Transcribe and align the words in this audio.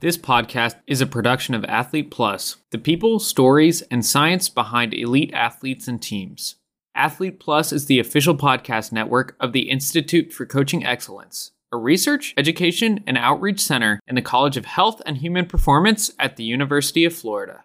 This 0.00 0.16
podcast 0.16 0.76
is 0.86 1.00
a 1.00 1.06
production 1.06 1.56
of 1.56 1.64
Athlete 1.64 2.08
Plus, 2.08 2.58
the 2.70 2.78
people, 2.78 3.18
stories, 3.18 3.82
and 3.90 4.06
science 4.06 4.48
behind 4.48 4.94
elite 4.94 5.32
athletes 5.34 5.88
and 5.88 6.00
teams. 6.00 6.54
Athlete 6.94 7.40
Plus 7.40 7.72
is 7.72 7.86
the 7.86 7.98
official 7.98 8.36
podcast 8.36 8.92
network 8.92 9.34
of 9.40 9.52
the 9.52 9.68
Institute 9.68 10.32
for 10.32 10.46
Coaching 10.46 10.86
Excellence, 10.86 11.50
a 11.72 11.76
research, 11.76 12.32
education, 12.36 13.02
and 13.08 13.18
outreach 13.18 13.58
center 13.58 13.98
in 14.06 14.14
the 14.14 14.22
College 14.22 14.56
of 14.56 14.66
Health 14.66 15.02
and 15.04 15.16
Human 15.16 15.46
Performance 15.46 16.12
at 16.20 16.36
the 16.36 16.44
University 16.44 17.04
of 17.04 17.12
Florida. 17.12 17.64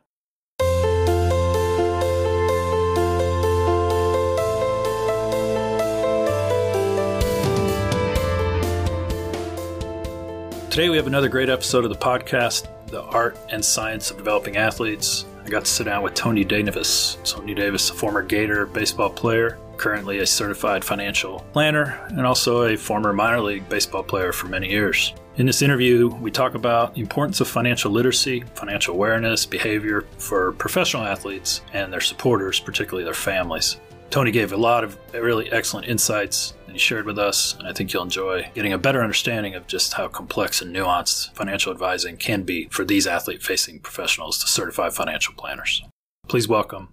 Today, 10.73 10.89
we 10.89 10.97
have 10.97 11.05
another 11.05 11.29
great 11.29 11.51
episode 11.51 11.83
of 11.83 11.91
the 11.91 11.95
podcast, 11.95 12.67
The 12.87 13.03
Art 13.03 13.37
and 13.51 13.63
Science 13.63 14.09
of 14.09 14.17
Developing 14.17 14.57
Athletes. 14.57 15.23
I 15.45 15.49
got 15.49 15.65
to 15.65 15.71
sit 15.71 15.83
down 15.83 16.01
with 16.01 16.15
Tony 16.15 16.43
Davis. 16.43 17.19
Tony 17.23 17.53
Davis, 17.53 17.91
a 17.91 17.93
former 17.93 18.23
Gator 18.23 18.65
baseball 18.65 19.11
player, 19.11 19.59
currently 19.77 20.17
a 20.17 20.25
certified 20.25 20.83
financial 20.83 21.41
planner, 21.53 22.03
and 22.09 22.25
also 22.25 22.63
a 22.63 22.75
former 22.75 23.13
minor 23.13 23.39
league 23.39 23.69
baseball 23.69 24.01
player 24.01 24.33
for 24.33 24.47
many 24.47 24.67
years. 24.67 25.13
In 25.35 25.45
this 25.45 25.61
interview, 25.61 26.07
we 26.07 26.31
talk 26.31 26.55
about 26.55 26.95
the 26.95 27.01
importance 27.01 27.39
of 27.39 27.47
financial 27.47 27.91
literacy, 27.91 28.43
financial 28.55 28.95
awareness, 28.95 29.45
behavior 29.45 30.07
for 30.17 30.53
professional 30.53 31.03
athletes 31.03 31.61
and 31.73 31.93
their 31.93 32.01
supporters, 32.01 32.59
particularly 32.59 33.03
their 33.03 33.13
families. 33.13 33.77
Tony 34.13 34.29
gave 34.29 34.53
a 34.53 34.57
lot 34.57 34.83
of 34.83 34.95
really 35.11 35.51
excellent 35.51 35.87
insights 35.87 36.53
that 36.67 36.73
he 36.73 36.77
shared 36.77 37.07
with 37.07 37.17
us, 37.17 37.55
and 37.57 37.67
I 37.67 37.73
think 37.73 37.91
you'll 37.91 38.03
enjoy 38.03 38.47
getting 38.53 38.71
a 38.71 38.77
better 38.77 39.01
understanding 39.01 39.55
of 39.55 39.65
just 39.65 39.93
how 39.93 40.07
complex 40.07 40.61
and 40.61 40.71
nuanced 40.75 41.33
financial 41.33 41.71
advising 41.71 42.17
can 42.17 42.43
be 42.43 42.67
for 42.69 42.85
these 42.85 43.07
athlete 43.07 43.41
facing 43.41 43.79
professionals 43.79 44.37
to 44.37 44.47
certify 44.47 44.91
financial 44.91 45.33
planners. 45.33 45.81
Please 46.27 46.47
welcome 46.47 46.89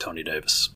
Tony 0.00 0.24
Davis. 0.24 0.70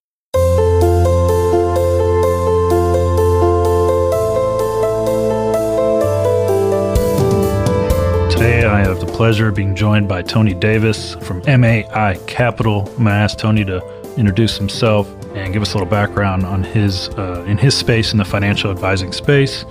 Today, 8.31 8.65
I 8.65 8.79
have 8.79 9.01
the 9.01 9.13
pleasure 9.13 9.49
of 9.49 9.57
being 9.57 9.75
joined 9.75 10.07
by 10.09 10.23
Tony 10.23 10.55
Davis 10.55 11.17
from 11.17 11.43
MAI 11.49 12.17
Capital. 12.29 12.83
I'm 12.91 12.95
going 12.95 13.07
to 13.07 13.11
ask 13.11 13.37
Tony 13.37 13.65
to 13.65 13.85
introduce 14.17 14.57
himself 14.57 15.20
and 15.35 15.53
give 15.53 15.63
us 15.63 15.75
a 15.75 15.77
little 15.77 15.91
background 15.91 16.45
on 16.45 16.63
his 16.63 17.09
uh, 17.11 17.45
in 17.47 17.59
his 17.59 17.77
space 17.77 18.13
in 18.13 18.19
the 18.19 18.25
financial 18.25 18.71
advising 18.71 19.13
space. 19.13 19.65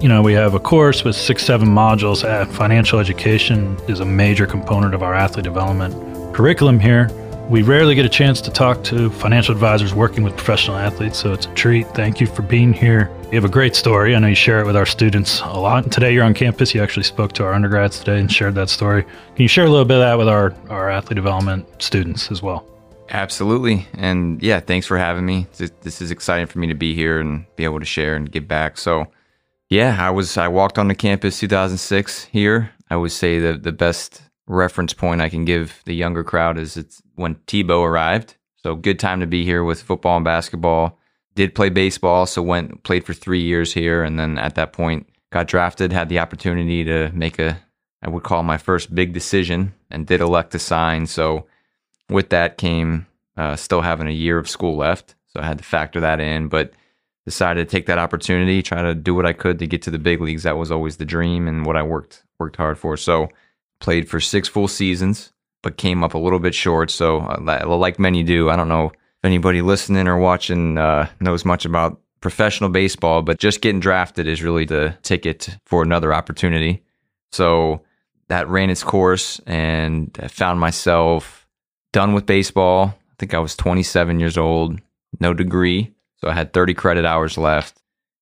You 0.00 0.08
know, 0.08 0.20
we 0.20 0.32
have 0.32 0.54
a 0.54 0.60
course 0.60 1.04
with 1.04 1.14
six, 1.14 1.44
seven 1.44 1.68
modules. 1.68 2.24
At 2.24 2.48
financial 2.48 2.98
education 2.98 3.78
is 3.88 4.00
a 4.00 4.04
major 4.04 4.46
component 4.46 4.94
of 4.94 5.02
our 5.02 5.14
athlete 5.14 5.44
development 5.44 5.94
curriculum 6.34 6.80
here. 6.80 7.08
We 7.48 7.62
rarely 7.62 7.94
get 7.94 8.06
a 8.06 8.08
chance 8.08 8.40
to 8.42 8.50
talk 8.50 8.82
to 8.84 9.10
financial 9.10 9.52
advisors 9.52 9.94
working 9.94 10.24
with 10.24 10.34
professional 10.36 10.76
athletes, 10.76 11.18
so 11.18 11.32
it's 11.32 11.46
a 11.46 11.54
treat. 11.54 11.86
Thank 11.88 12.20
you 12.20 12.26
for 12.26 12.42
being 12.42 12.72
here. 12.72 13.10
You 13.24 13.36
have 13.36 13.44
a 13.44 13.48
great 13.52 13.76
story. 13.76 14.16
I 14.16 14.18
know 14.20 14.28
you 14.28 14.34
share 14.34 14.60
it 14.60 14.66
with 14.66 14.76
our 14.76 14.86
students 14.86 15.40
a 15.40 15.58
lot. 15.58 15.90
Today 15.92 16.14
you're 16.14 16.24
on 16.24 16.34
campus. 16.34 16.74
You 16.74 16.82
actually 16.82 17.02
spoke 17.02 17.32
to 17.32 17.44
our 17.44 17.52
undergrads 17.52 17.98
today 17.98 18.20
and 18.20 18.32
shared 18.32 18.54
that 18.54 18.70
story. 18.70 19.02
Can 19.02 19.42
you 19.42 19.48
share 19.48 19.66
a 19.66 19.70
little 19.70 19.84
bit 19.84 19.96
of 19.96 20.00
that 20.00 20.18
with 20.18 20.28
our, 20.28 20.54
our 20.70 20.88
athlete 20.88 21.16
development 21.16 21.66
students 21.82 22.30
as 22.30 22.42
well? 22.42 22.64
Absolutely. 23.12 23.86
And 23.92 24.42
yeah, 24.42 24.60
thanks 24.60 24.86
for 24.86 24.96
having 24.96 25.26
me. 25.26 25.46
This 25.82 26.00
is 26.00 26.10
exciting 26.10 26.46
for 26.46 26.58
me 26.58 26.66
to 26.68 26.74
be 26.74 26.94
here 26.94 27.20
and 27.20 27.44
be 27.56 27.64
able 27.64 27.78
to 27.78 27.84
share 27.84 28.16
and 28.16 28.32
give 28.32 28.48
back. 28.48 28.78
So, 28.78 29.06
yeah, 29.68 29.98
I 30.00 30.08
was 30.10 30.38
I 30.38 30.48
walked 30.48 30.78
on 30.78 30.88
the 30.88 30.94
campus 30.94 31.38
2006 31.38 32.24
here. 32.24 32.70
I 32.88 32.96
would 32.96 33.12
say 33.12 33.38
the 33.38 33.58
the 33.58 33.70
best 33.72 34.22
reference 34.46 34.94
point 34.94 35.20
I 35.20 35.28
can 35.28 35.44
give 35.44 35.82
the 35.84 35.94
younger 35.94 36.24
crowd 36.24 36.58
is 36.58 36.78
it's 36.78 37.02
when 37.14 37.34
Tebow 37.46 37.84
arrived. 37.86 38.36
So, 38.56 38.74
good 38.76 38.98
time 38.98 39.20
to 39.20 39.26
be 39.26 39.44
here 39.44 39.62
with 39.62 39.82
football 39.82 40.16
and 40.16 40.24
basketball. 40.24 40.98
Did 41.34 41.54
play 41.54 41.68
baseball, 41.68 42.24
so 42.24 42.40
went 42.42 42.82
played 42.82 43.04
for 43.04 43.12
3 43.12 43.40
years 43.42 43.74
here 43.74 44.02
and 44.02 44.18
then 44.18 44.38
at 44.38 44.54
that 44.54 44.72
point 44.72 45.06
got 45.30 45.48
drafted, 45.48 45.92
had 45.92 46.08
the 46.08 46.18
opportunity 46.18 46.82
to 46.84 47.10
make 47.12 47.38
a 47.38 47.60
I 48.02 48.08
would 48.08 48.22
call 48.22 48.42
my 48.42 48.56
first 48.56 48.94
big 48.94 49.12
decision 49.12 49.74
and 49.90 50.06
did 50.06 50.22
elect 50.22 50.52
to 50.52 50.58
sign. 50.58 51.06
So, 51.06 51.46
with 52.12 52.30
that 52.30 52.58
came 52.58 53.06
uh, 53.36 53.56
still 53.56 53.80
having 53.80 54.08
a 54.08 54.12
year 54.12 54.38
of 54.38 54.48
school 54.48 54.76
left. 54.76 55.14
So 55.28 55.40
I 55.40 55.46
had 55.46 55.58
to 55.58 55.64
factor 55.64 56.00
that 56.00 56.20
in, 56.20 56.48
but 56.48 56.72
decided 57.24 57.66
to 57.66 57.70
take 57.70 57.86
that 57.86 57.98
opportunity, 57.98 58.62
try 58.62 58.82
to 58.82 58.94
do 58.94 59.14
what 59.14 59.26
I 59.26 59.32
could 59.32 59.58
to 59.60 59.66
get 59.66 59.82
to 59.82 59.90
the 59.90 59.98
big 59.98 60.20
leagues. 60.20 60.42
That 60.42 60.56
was 60.56 60.70
always 60.70 60.96
the 60.96 61.04
dream 61.04 61.48
and 61.48 61.64
what 61.64 61.76
I 61.76 61.82
worked 61.82 62.24
worked 62.38 62.56
hard 62.56 62.78
for. 62.78 62.96
So 62.96 63.28
played 63.80 64.08
for 64.08 64.20
six 64.20 64.48
full 64.48 64.68
seasons, 64.68 65.32
but 65.62 65.76
came 65.76 66.02
up 66.02 66.14
a 66.14 66.18
little 66.18 66.38
bit 66.38 66.54
short. 66.54 66.90
So 66.90 67.20
uh, 67.20 67.64
like 67.66 67.98
many 67.98 68.22
do, 68.22 68.50
I 68.50 68.56
don't 68.56 68.68
know 68.68 68.86
if 68.86 69.24
anybody 69.24 69.62
listening 69.62 70.08
or 70.08 70.18
watching 70.18 70.76
uh, 70.76 71.08
knows 71.20 71.44
much 71.44 71.64
about 71.64 72.00
professional 72.20 72.70
baseball, 72.70 73.22
but 73.22 73.38
just 73.38 73.60
getting 73.60 73.80
drafted 73.80 74.26
is 74.26 74.42
really 74.42 74.64
the 74.64 74.96
ticket 75.02 75.56
for 75.64 75.82
another 75.82 76.12
opportunity. 76.12 76.82
So 77.30 77.82
that 78.28 78.48
ran 78.48 78.70
its 78.70 78.82
course 78.82 79.40
and 79.46 80.16
I 80.20 80.28
found 80.28 80.60
myself 80.60 81.41
done 81.92 82.14
with 82.14 82.26
baseball. 82.26 82.86
I 82.86 83.14
think 83.18 83.34
I 83.34 83.38
was 83.38 83.54
27 83.56 84.18
years 84.18 84.36
old, 84.36 84.80
no 85.20 85.34
degree. 85.34 85.92
So 86.16 86.28
I 86.28 86.34
had 86.34 86.52
30 86.52 86.74
credit 86.74 87.04
hours 87.04 87.38
left. 87.38 87.78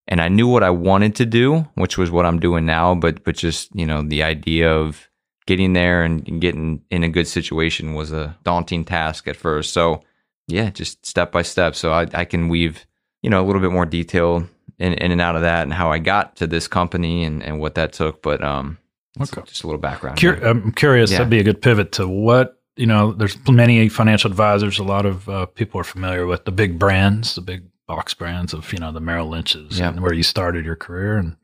And 0.09 0.21
I 0.21 0.29
knew 0.29 0.49
what 0.49 0.65
I 0.65 0.71
wanted 0.71 1.15
to 1.17 1.27
do, 1.27 1.69
which 1.75 1.97
was 1.97 2.11
what 2.11 2.27
I'm 2.27 2.41
doing 2.41 2.67
now, 2.67 2.97
but 2.97 3.23
but 3.23 3.37
just, 3.37 3.75
you 3.77 3.87
know, 3.87 4.03
the 4.03 4.25
idea 4.25 4.73
of 4.73 5.09
getting 5.47 5.73
there 5.73 6.03
and 6.03 6.41
getting 6.41 6.83
in 6.91 7.05
a 7.05 7.09
good 7.09 7.29
situation 7.29 7.95
was 7.95 8.11
a 8.13 8.37
daunting 8.43 8.85
task 8.85 9.29
at 9.29 9.37
first. 9.37 9.73
So 9.73 10.03
yeah, 10.49 10.71
just 10.71 11.07
step 11.07 11.31
by 11.31 11.43
step. 11.43 11.77
So 11.77 11.93
I, 11.93 12.09
I 12.13 12.25
can 12.25 12.49
weave, 12.49 12.87
you 13.23 13.31
know, 13.31 13.43
a 13.43 13.47
little 13.47 13.63
bit 13.63 13.71
more 13.71 13.87
detail 13.87 14.49
in, 14.79 14.95
in 14.95 15.13
and 15.13 15.21
out 15.21 15.37
of 15.37 15.43
that 15.43 15.63
and 15.63 15.73
how 15.73 15.93
I 15.93 15.99
got 15.99 16.37
to 16.37 16.47
this 16.47 16.67
company 16.67 17.25
and, 17.25 17.43
and 17.43 17.61
what 17.61 17.77
that 17.77 17.93
took. 17.93 18.23
But 18.23 18.43
um, 18.43 18.79
okay. 19.21 19.43
just 19.47 19.63
a 19.63 19.67
little 19.67 19.81
background. 19.81 20.21
Cur- 20.21 20.41
I'm 20.45 20.73
curious. 20.73 21.11
Yeah. 21.13 21.19
That'd 21.19 21.31
be 21.31 21.39
a 21.39 21.45
good 21.45 21.63
pivot 21.63 21.93
to 21.93 22.09
what 22.09 22.60
you 22.77 22.87
know, 22.87 23.13
there's 23.13 23.37
many 23.49 23.89
financial 23.89 24.31
advisors. 24.31 24.79
A 24.79 24.85
lot 24.85 25.07
of 25.07 25.29
uh, 25.29 25.47
people 25.47 25.81
are 25.81 25.85
familiar 25.85 26.27
with 26.27 26.45
the 26.45 26.53
big 26.53 26.79
brands, 26.79 27.35
the 27.35 27.41
big 27.41 27.65
box 27.87 28.15
brands 28.15 28.55
of 28.55 28.73
you 28.73 28.79
know 28.79 28.93
the 28.93 29.01
Merrill 29.01 29.29
Lynch's, 29.29 29.79
yeah. 29.79 29.89
and 29.89 30.01
where 30.01 30.15
you 30.15 30.23
started 30.23 30.65
your 30.65 30.77
career. 30.77 31.17
And 31.17 31.37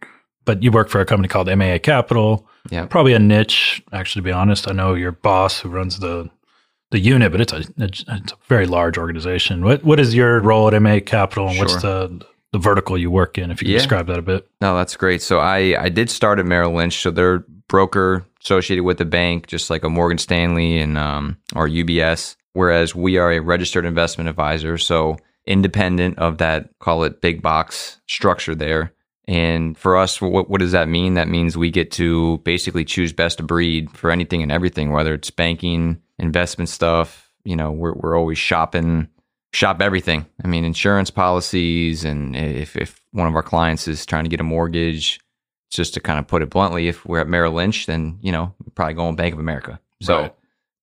but 0.45 0.63
you 0.63 0.71
work 0.71 0.89
for 0.89 1.01
a 1.01 1.05
company 1.05 1.29
called 1.29 1.49
MAI 1.49 1.79
Capital. 1.79 2.47
Yeah, 2.71 2.87
probably 2.87 3.13
a 3.13 3.19
niche. 3.19 3.83
Actually, 3.93 4.21
to 4.21 4.25
be 4.25 4.33
honest, 4.33 4.69
I 4.69 4.73
know 4.73 4.95
your 4.95 5.13
boss 5.13 5.61
who 5.61 5.69
runs 5.69 5.99
the 5.99 6.31
the 6.91 7.01
unit, 7.01 7.33
but 7.33 7.41
it's 7.41 7.53
a 7.53 7.65
it's 7.79 8.05
a 8.09 8.37
very 8.49 8.67
large 8.67 8.97
organization. 8.97 9.65
What 9.65 9.85
what 9.85 10.01
is 10.01 10.15
your 10.15 10.41
role 10.41 10.73
at 10.73 10.81
MAI 10.81 11.01
Capital, 11.01 11.49
and 11.49 11.57
sure. 11.57 11.65
what's 11.65 11.83
the 11.83 12.25
the 12.57 12.63
vertical 12.63 12.97
you 12.97 13.11
work 13.11 13.39
in? 13.39 13.51
If 13.51 13.61
you 13.61 13.67
can 13.67 13.73
yeah. 13.73 13.79
describe 13.79 14.07
that 14.07 14.19
a 14.19 14.23
bit. 14.23 14.49
No, 14.61 14.77
that's 14.77 14.97
great. 14.97 15.23
So 15.23 15.39
I 15.41 15.77
I 15.79 15.89
did 15.89 16.11
start 16.11 16.39
at 16.39 16.47
Merrill 16.47 16.75
Lynch. 16.75 17.01
So 17.01 17.11
they're 17.11 17.45
broker 17.69 18.25
associated 18.43 18.85
with 18.85 18.99
the 18.99 19.05
bank, 19.05 19.47
just 19.47 19.71
like 19.71 19.85
a 19.85 19.91
Morgan 19.91 20.19
Stanley 20.19 20.79
and 20.79 20.97
um, 20.97 21.37
or 21.55 21.69
UBS. 21.69 22.37
Whereas 22.53 22.95
we 22.95 23.19
are 23.19 23.33
a 23.33 23.41
registered 23.41 23.85
investment 23.85 24.31
advisor, 24.31 24.79
so 24.79 25.19
independent 25.47 26.19
of 26.19 26.39
that, 26.39 26.71
call 26.79 27.05
it 27.05 27.21
big 27.21 27.43
box 27.43 28.01
structure 28.07 28.55
there. 28.55 28.93
And 29.29 29.77
for 29.77 29.97
us, 29.97 30.21
what, 30.21 30.49
what 30.49 30.61
does 30.61 30.73
that 30.73 30.89
mean? 30.89 31.15
That 31.15 31.29
means 31.29 31.57
we 31.57 31.71
get 31.71 31.91
to 31.93 32.39
basically 32.39 32.85
choose 32.85 33.13
best 33.13 33.41
of 33.41 33.47
breed 33.47 33.91
for 33.91 34.11
anything 34.11 34.43
and 34.43 34.53
everything, 34.53 34.93
whether 34.93 35.13
it's 35.15 35.31
banking, 35.31 36.01
investment 36.19 36.69
stuff. 36.69 37.31
You 37.45 37.57
know, 37.57 37.71
we're 37.71 37.93
we're 37.95 38.17
always 38.17 38.39
shopping, 38.39 39.09
shop 39.57 39.81
everything. 39.81 40.27
I 40.45 40.49
mean, 40.49 40.65
insurance 40.65 41.11
policies, 41.11 42.05
and 42.05 42.37
if 42.37 42.77
if 42.77 43.01
one 43.13 43.27
of 43.27 43.35
our 43.35 43.43
clients 43.43 43.89
is 43.89 44.05
trying 44.05 44.25
to 44.25 44.31
get 44.31 44.41
a 44.41 44.45
mortgage, 44.45 45.19
just 45.71 45.95
to 45.95 46.01
kind 46.01 46.19
of 46.19 46.27
put 46.27 46.43
it 46.43 46.51
bluntly, 46.51 46.89
if 46.89 47.07
we're 47.07 47.21
at 47.21 47.29
Merrill 47.29 47.55
Lynch, 47.55 47.87
then 47.87 48.19
you 48.21 48.31
know 48.31 48.55
probably 48.75 48.95
going 48.95 49.17
Bank 49.17 49.33
of 49.33 49.41
America. 49.41 49.81
So 50.03 50.23
right. 50.23 50.35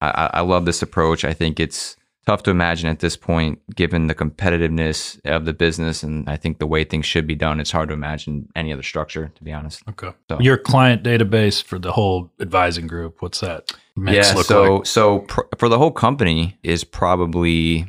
I, 0.02 0.30
I 0.34 0.42
love 0.42 0.66
this 0.66 0.82
approach. 0.82 1.24
I 1.24 1.34
think 1.34 1.60
it's 1.60 1.96
tough 2.26 2.42
to 2.44 2.52
imagine 2.52 2.90
at 2.90 3.00
this 3.00 3.16
point, 3.16 3.60
given 3.76 4.08
the 4.08 4.16
competitiveness 4.16 5.20
of 5.26 5.46
the 5.46 5.54
business, 5.54 6.02
and 6.02 6.28
I 6.28 6.38
think 6.38 6.58
the 6.58 6.66
way 6.66 6.84
things 6.84 7.06
should 7.06 7.28
be 7.28 7.36
done. 7.36 7.60
It's 7.60 7.72
hard 7.72 7.90
to 7.90 7.94
imagine 7.94 8.50
any 8.56 8.74
other 8.74 8.84
structure, 8.84 9.32
to 9.36 9.44
be 9.44 9.52
honest. 9.52 9.84
Okay. 9.90 10.14
So, 10.30 10.40
Your 10.40 10.58
client 10.58 11.04
database 11.04 11.62
for 11.62 11.78
the 11.78 11.92
whole 11.92 12.32
advising 12.40 12.88
group, 12.88 13.22
what's 13.22 13.42
that? 13.42 13.72
yeah. 13.96 14.24
so 14.24 14.78
like? 14.78 14.86
so 14.88 15.20
pr- 15.20 15.42
for 15.58 15.70
the 15.70 15.78
whole 15.78 15.92
company 15.92 16.58
is 16.64 16.84
probably. 16.84 17.86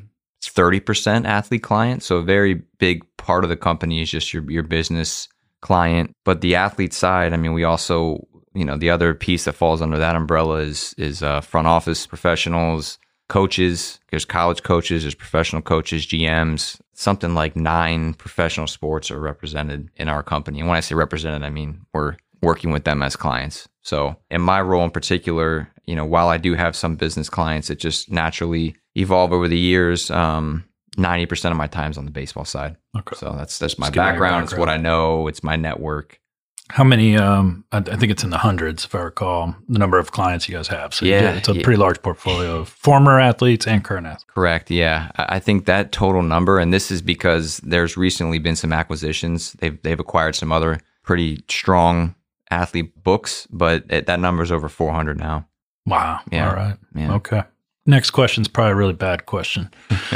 30% 0.49 1.26
athlete 1.26 1.62
client. 1.62 2.02
So 2.02 2.17
a 2.17 2.23
very 2.23 2.62
big 2.79 3.05
part 3.17 3.44
of 3.44 3.50
the 3.50 3.56
company 3.56 4.02
is 4.02 4.11
just 4.11 4.32
your 4.32 4.49
your 4.50 4.62
business 4.62 5.29
client. 5.61 6.14
But 6.25 6.41
the 6.41 6.55
athlete 6.55 6.93
side, 6.93 7.32
I 7.32 7.37
mean, 7.37 7.55
we 7.55 7.64
also, 7.64 8.26
you 8.55 8.64
know, 8.64 8.76
the 8.76 8.91
other 8.91 9.14
piece 9.14 9.44
that 9.44 9.55
falls 9.55 9.81
under 9.81 9.99
that 9.99 10.17
umbrella 10.17 10.56
is 10.58 10.94
is 10.99 11.23
uh, 11.23 11.41
front 11.41 11.67
office 11.67 12.06
professionals, 12.06 12.99
coaches. 13.29 13.99
There's 14.11 14.25
college 14.25 14.62
coaches, 14.62 15.02
there's 15.02 15.14
professional 15.14 15.62
coaches, 15.62 16.06
GMs. 16.06 16.81
Something 16.93 17.35
like 17.35 17.56
nine 17.56 18.14
professional 18.14 18.69
sports 18.69 19.11
are 19.11 19.19
represented 19.19 19.90
in 19.97 20.08
our 20.08 20.23
company. 20.23 20.61
And 20.61 20.69
when 20.69 20.76
I 20.76 20.81
say 20.81 20.94
represented, 20.94 21.43
I 21.43 21.50
mean 21.50 21.87
we're 21.93 22.17
working 22.44 22.70
with 22.70 22.85
them 22.85 23.02
as 23.02 23.17
clients. 23.17 23.69
So, 23.82 24.17
in 24.31 24.41
my 24.41 24.61
role 24.61 24.85
in 24.85 24.91
particular, 24.91 25.69
you 25.87 25.94
know, 25.96 26.05
while 26.05 26.29
I 26.29 26.38
do 26.38 26.55
have 26.55 26.76
some 26.76 26.96
business 26.96 27.29
clients, 27.29 27.70
it 27.70 27.79
just 27.79 28.11
naturally 28.11 28.76
evolve 28.94 29.32
over 29.32 29.49
the 29.49 29.58
years. 29.58 30.11
Um, 30.11 30.64
90% 30.96 31.50
of 31.50 31.56
my 31.56 31.67
time's 31.67 31.99
on 31.99 32.05
the 32.05 32.11
baseball 32.11 32.44
side. 32.44 32.76
Okay. 32.96 33.17
So 33.17 33.35
that's 33.37 33.58
that's 33.58 33.79
my 33.79 33.87
Just 33.87 33.94
give 33.94 34.02
me 34.02 34.06
your 34.06 34.12
background. 34.12 34.44
It's 34.44 34.56
what 34.56 34.69
I 34.69 34.76
know. 34.76 35.26
It's 35.26 35.43
my 35.43 35.56
network. 35.56 36.20
How 36.70 36.82
many? 36.85 37.17
Um, 37.17 37.64
I, 37.73 37.79
I 37.79 37.96
think 37.96 38.11
it's 38.11 38.25
in 38.25 38.31
the 38.31 38.38
hundreds, 38.38 38.87
if 38.87 38.94
I 38.94 39.00
recall, 39.00 39.55
the 39.69 39.79
number 39.79 39.99
of 39.99 40.12
clients 40.12 40.49
you 40.49 40.55
guys 40.55 40.69
have. 40.69 40.94
So 40.94 41.05
Yeah, 41.05 41.32
it's 41.32 41.49
a 41.49 41.55
yeah. 41.55 41.62
pretty 41.62 41.76
large 41.79 42.00
portfolio 42.00 42.61
of 42.61 42.69
former 42.70 43.20
athletes 43.20 43.67
and 43.67 43.85
current 43.85 44.06
athletes. 44.06 44.25
Correct. 44.35 44.70
Yeah, 44.70 45.11
I 45.17 45.37
I 45.37 45.40
think 45.40 45.67
that 45.67 45.93
total 45.93 46.23
number, 46.23 46.58
and 46.58 46.73
this 46.73 46.90
is 46.90 47.02
because 47.02 47.58
there's 47.58 47.97
recently 47.99 48.38
been 48.38 48.56
some 48.56 48.73
acquisitions. 48.73 49.52
They've 49.55 49.81
they've 49.82 50.00
acquired 50.00 50.37
some 50.37 50.52
other 50.52 50.81
pretty 51.02 51.44
strong 51.50 52.14
athlete 52.54 53.02
books, 53.02 53.46
but 53.50 53.84
it, 53.90 54.06
that 54.06 54.20
number 54.20 54.42
is 54.42 54.52
over 54.52 54.68
400 54.68 55.18
now. 55.18 55.46
Wow. 55.86 56.20
Yeah. 56.30 56.48
All 56.48 56.56
right. 56.56 56.76
Yeah. 56.94 57.14
Okay. 57.14 57.42
Next 57.86 58.12
question 58.12 58.40
is 58.40 58.48
probably 58.48 58.72
a 58.72 58.76
really 58.76 58.94
bad 58.94 59.26
question. 59.26 59.70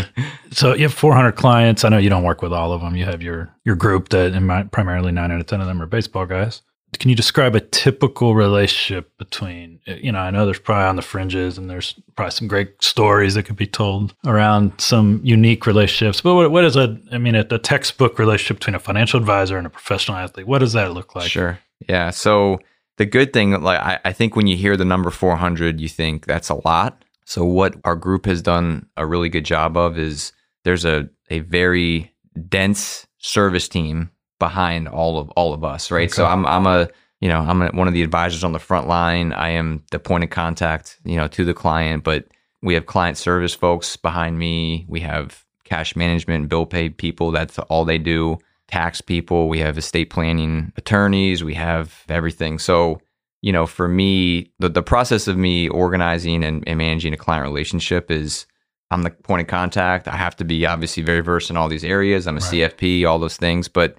so 0.51 0.75
you 0.75 0.85
have 0.85 0.95
400 0.95 1.33
clients. 1.33 1.85
I 1.85 1.91
know 1.91 1.99
you 1.99 2.09
don't 2.09 2.23
work 2.23 2.41
with 2.41 2.53
all 2.53 2.73
of 2.73 2.81
them. 2.81 2.97
You 2.97 3.05
have 3.05 3.21
your 3.23 3.55
your 3.65 3.77
group 3.77 4.09
that, 4.09 4.33
and 4.33 4.47
my, 4.47 4.63
primarily 4.63 5.13
nine 5.13 5.31
out 5.31 5.41
of 5.41 5.47
10 5.47 5.61
of 5.61 5.67
them 5.67 5.83
are 5.83 5.87
baseball 5.87 6.25
guys. 6.25 6.63
Can 6.99 7.11
you 7.11 7.17
describe 7.17 7.55
a 7.55 7.61
typical 7.61 8.35
relationship 8.35 9.13
between, 9.19 9.79
you 9.85 10.11
know, 10.11 10.21
I 10.21 10.31
know 10.31 10.47
there's 10.47 10.59
probably 10.59 10.89
on 10.89 10.97
the 10.97 11.03
fringes 11.03 11.59
and 11.59 11.69
there's 11.69 11.95
probably 12.17 12.31
some 12.31 12.49
great 12.49 12.83
stories 12.83 13.35
that 13.35 13.43
could 13.43 13.57
be 13.57 13.67
told 13.67 14.15
around 14.25 14.73
some 14.81 15.21
unique 15.23 15.67
relationships. 15.67 16.23
But 16.23 16.35
what, 16.35 16.51
what 16.51 16.65
is 16.65 16.77
a, 16.77 16.99
I 17.13 17.19
mean, 17.19 17.35
a, 17.35 17.47
a 17.51 17.59
textbook 17.59 18.19
relationship 18.19 18.61
between 18.61 18.75
a 18.75 18.79
financial 18.79 19.21
advisor 19.21 19.59
and 19.59 19.67
a 19.67 19.71
professional 19.71 20.17
athlete? 20.17 20.47
What 20.47 20.61
does 20.61 20.73
that 20.73 20.95
look 20.95 21.15
like? 21.15 21.31
Sure. 21.31 21.59
Yeah. 21.87 22.11
So 22.11 22.59
the 22.97 23.07
good 23.07 23.33
thing, 23.33 23.61
like 23.63 23.81
I, 23.81 23.99
I 24.05 24.13
think 24.13 24.37
when 24.37 24.47
you 24.47 24.57
hear 24.57 24.77
the 24.77 24.85
number 24.85 25.11
400, 25.11 25.81
you 25.81 25.89
think 25.89 26.27
that's 26.27 26.49
a 26.49 26.61
lot. 26.67 27.05
So 27.25 27.45
what 27.45 27.77
our 27.85 27.95
group 27.97 28.27
has 28.27 28.41
done 28.43 28.87
a 28.97 29.07
really 29.07 29.29
good 29.29 29.45
job 29.45 29.77
of 29.77 29.99
is 29.99 30.33
there's 30.65 30.85
a, 30.85 31.09
a 31.31 31.41
very 31.41 32.13
dense 32.49 33.07
service 33.19 33.69
team 33.69 34.11
behind 34.39 34.89
all 34.89 35.19
of 35.19 35.29
all 35.31 35.53
of 35.53 35.65
us, 35.65 35.91
right? 35.91 36.11
So 36.11 36.25
I'm 36.25 36.47
I'm 36.47 36.67
a 36.67 36.89
you 37.21 37.29
know 37.29 37.41
I'm 37.41 37.63
a, 37.63 37.69
one 37.69 37.89
of 37.89 37.95
the 37.95 38.03
advisors 38.03 38.45
on 38.45 38.53
the 38.53 38.59
front 38.59 38.89
line. 38.89 39.33
I 39.33 39.51
am 39.51 39.83
the 39.91 39.99
point 39.99 40.25
of 40.25 40.31
contact, 40.31 40.99
you 41.05 41.17
know, 41.17 41.29
to 41.29 41.45
the 41.45 41.55
client. 41.55 42.05
But 42.05 42.27
we 42.63 42.75
have 42.75 42.87
client 42.87 43.19
service 43.19 43.55
folks 43.55 43.97
behind 43.97 44.39
me. 44.39 44.87
We 44.89 45.01
have 45.01 45.45
cash 45.65 45.97
management, 45.97 46.49
bill 46.49 46.67
pay 46.67 46.89
people. 46.89 47.31
That's 47.31 47.59
all 47.59 47.85
they 47.85 47.99
do. 47.99 48.39
Tax 48.69 49.01
people. 49.01 49.49
We 49.49 49.59
have 49.61 49.79
estate 49.79 50.11
planning 50.11 50.73
attorneys. 50.77 51.43
We 51.43 51.55
have 51.55 52.05
everything. 52.09 52.59
So 52.59 53.01
you 53.41 53.53
know, 53.53 53.67
for 53.67 53.87
me, 53.89 54.51
the 54.59 54.69
the 54.69 54.83
process 54.83 55.29
of 55.29 55.37
me 55.37 55.69
organizing 55.69 56.43
and, 56.45 56.65
and 56.67 56.79
managing 56.79 57.13
a 57.13 57.17
client 57.19 57.45
relationship 57.45 58.11
is. 58.11 58.47
I'm 58.91 59.03
the 59.03 59.11
point 59.11 59.43
of 59.43 59.49
contact. 59.49 60.09
I 60.09 60.17
have 60.17 60.35
to 60.37 60.45
be 60.47 60.65
obviously 60.65 61.03
very 61.03 61.21
versed 61.21 61.51
in 61.51 61.59
all 61.59 61.69
these 61.69 61.85
areas. 61.85 62.27
I'm 62.27 62.39
a 62.39 62.41
Right. 62.41 62.73
CFP, 62.73 63.07
all 63.07 63.19
those 63.19 63.37
things, 63.37 63.69
but 63.69 63.99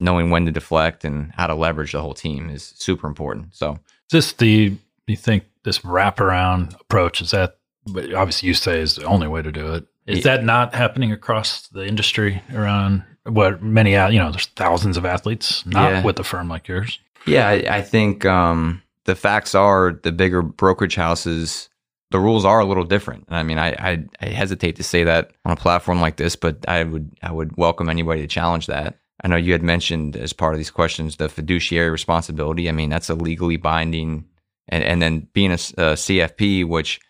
knowing 0.00 0.28
when 0.30 0.44
to 0.46 0.50
deflect 0.50 1.04
and 1.04 1.30
how 1.36 1.46
to 1.46 1.54
leverage 1.54 1.92
the 1.92 2.00
whole 2.00 2.14
team 2.14 2.50
is 2.50 2.74
super 2.76 3.06
important. 3.06 3.54
So 3.54 3.78
this 4.10 4.32
the 4.32 4.76
you 5.06 5.16
think 5.16 5.44
this 5.62 5.78
wraparound 5.80 6.74
approach 6.80 7.20
is 7.22 7.30
that 7.30 7.58
but 7.86 8.12
obviously 8.12 8.48
you 8.48 8.54
say 8.54 8.80
is 8.80 8.96
the 8.96 9.04
only 9.04 9.28
way 9.28 9.40
to 9.40 9.52
do 9.52 9.72
it 9.74 9.86
is 10.06 10.18
Yeah. 10.24 10.36
that 10.38 10.44
not 10.44 10.74
happening 10.74 11.12
across 11.12 11.68
the 11.68 11.86
industry 11.86 12.42
around 12.52 13.04
what 13.26 13.62
many 13.62 13.92
you 13.92 14.18
know 14.18 14.30
there's 14.30 14.46
thousands 14.46 14.96
of 14.96 15.04
athletes 15.04 15.64
not 15.66 15.90
Yeah. 15.90 16.02
with 16.02 16.18
a 16.18 16.24
firm 16.24 16.48
like 16.48 16.68
yours 16.68 16.98
yeah, 17.26 17.48
I, 17.48 17.78
I 17.78 17.80
think 17.82 18.26
um, 18.26 18.82
the 19.04 19.14
facts 19.14 19.54
are 19.54 19.98
the 20.02 20.12
bigger 20.12 20.42
brokerage 20.42 20.94
houses, 20.94 21.68
the 22.10 22.20
rules 22.20 22.44
are 22.44 22.60
a 22.60 22.64
little 22.66 22.84
different. 22.84 23.24
And 23.28 23.36
I 23.36 23.42
mean, 23.42 23.58
I, 23.58 23.68
I 23.78 24.04
I 24.20 24.26
hesitate 24.26 24.76
to 24.76 24.82
say 24.82 25.04
that 25.04 25.30
on 25.44 25.52
a 25.52 25.56
platform 25.56 26.00
like 26.02 26.16
this, 26.16 26.36
but 26.36 26.58
I 26.68 26.84
would 26.84 27.10
I 27.22 27.32
would 27.32 27.56
welcome 27.56 27.88
anybody 27.88 28.20
to 28.20 28.26
challenge 28.26 28.66
that. 28.66 28.98
I 29.22 29.28
know 29.28 29.36
you 29.36 29.52
had 29.52 29.62
mentioned 29.62 30.16
as 30.16 30.34
part 30.34 30.52
of 30.52 30.58
these 30.58 30.70
questions 30.70 31.16
the 31.16 31.28
fiduciary 31.30 31.88
responsibility. 31.88 32.68
I 32.68 32.72
mean, 32.72 32.90
that's 32.90 33.08
a 33.08 33.14
legally 33.14 33.56
binding, 33.56 34.26
and 34.68 34.84
and 34.84 35.00
then 35.00 35.28
being 35.32 35.50
a 35.50 35.56
CFP, 35.56 36.66
which 36.68 37.00